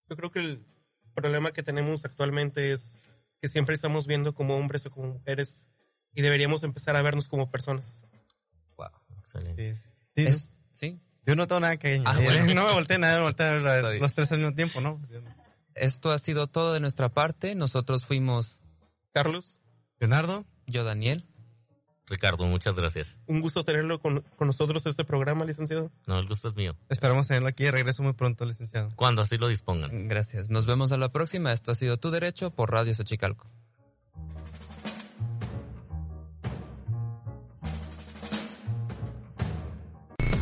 Yo 0.07 0.15
creo 0.15 0.29
que 0.31 0.39
el 0.39 0.74
problema 1.15 1.51
que 1.51 1.63
tenemos 1.63 2.05
actualmente 2.05 2.71
es 2.71 2.99
que 3.41 3.47
siempre 3.49 3.73
estamos 3.73 4.05
viendo 4.05 4.33
como 4.35 4.55
hombres 4.57 4.85
o 4.85 4.91
como 4.91 5.07
mujeres 5.13 5.67
y 6.13 6.21
deberíamos 6.21 6.61
empezar 6.63 6.95
a 6.95 7.01
vernos 7.01 7.27
como 7.27 7.49
personas. 7.49 7.99
Wow. 8.77 8.89
Excelente. 9.19 9.75
Sí, 9.75 9.81
sí, 10.15 10.23
¿no? 10.23 10.29
Es, 10.29 10.51
sí. 10.73 10.99
Yo 11.25 11.35
no 11.35 11.47
tengo 11.47 11.61
nada 11.61 11.77
que 11.77 12.01
Ah, 12.05 12.11
añadir. 12.11 12.43
bueno. 12.43 12.53
No 12.61 12.67
me 12.67 12.73
volteé 12.73 12.99
nada, 12.99 13.15
me 13.17 13.23
volteé 13.23 13.47
a 13.47 13.53
ver 13.53 13.99
los 13.99 14.13
tres 14.13 14.31
al 14.31 14.39
mismo 14.39 14.53
tiempo, 14.53 14.79
¿no? 14.81 14.99
Pues 14.99 15.23
no. 15.23 15.35
Esto 15.73 16.11
ha 16.11 16.19
sido 16.19 16.47
todo 16.47 16.73
de 16.73 16.79
nuestra 16.79 17.09
parte. 17.09 17.55
Nosotros 17.55 18.05
fuimos 18.05 18.61
Carlos, 19.11 19.59
Leonardo, 19.99 20.45
yo, 20.67 20.83
Daniel. 20.83 21.25
Ricardo, 22.07 22.45
muchas 22.45 22.75
gracias. 22.75 23.17
un 23.27 23.41
gusto 23.41 23.63
tenerlo 23.63 23.99
con, 23.99 24.21
con 24.35 24.47
nosotros 24.47 24.85
este 24.85 25.03
programa, 25.05 25.45
licenciado. 25.45 25.91
No, 26.05 26.19
el 26.19 26.27
gusto 26.27 26.49
es 26.49 26.55
mío. 26.55 26.75
esperamos 26.89 27.27
tenerlo 27.27 27.47
aquí 27.49 27.63
de 27.63 27.71
regreso 27.71 28.03
muy 28.03 28.13
pronto, 28.13 28.45
licenciado. 28.45 28.89
Cuando 28.95 29.21
así 29.21 29.37
lo 29.37 29.47
dispongan. 29.47 30.07
Gracias. 30.07 30.49
Nos 30.49 30.65
vemos 30.65 30.91
a 30.91 30.97
la 30.97 31.09
próxima. 31.09 31.51
Esto 31.51 31.71
ha 31.71 31.75
sido 31.75 31.97
Tu 31.97 32.11
Derecho 32.11 32.51
por 32.51 32.71
Radio 32.71 32.93
Xochicalco. 32.93 33.47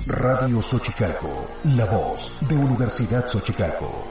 Radio 0.06 0.62
Xochicalco, 0.62 1.48
la 1.76 1.86
voz 1.86 2.40
de 2.48 2.56
Universidad 2.56 3.26
Xochicalco. 3.26 4.10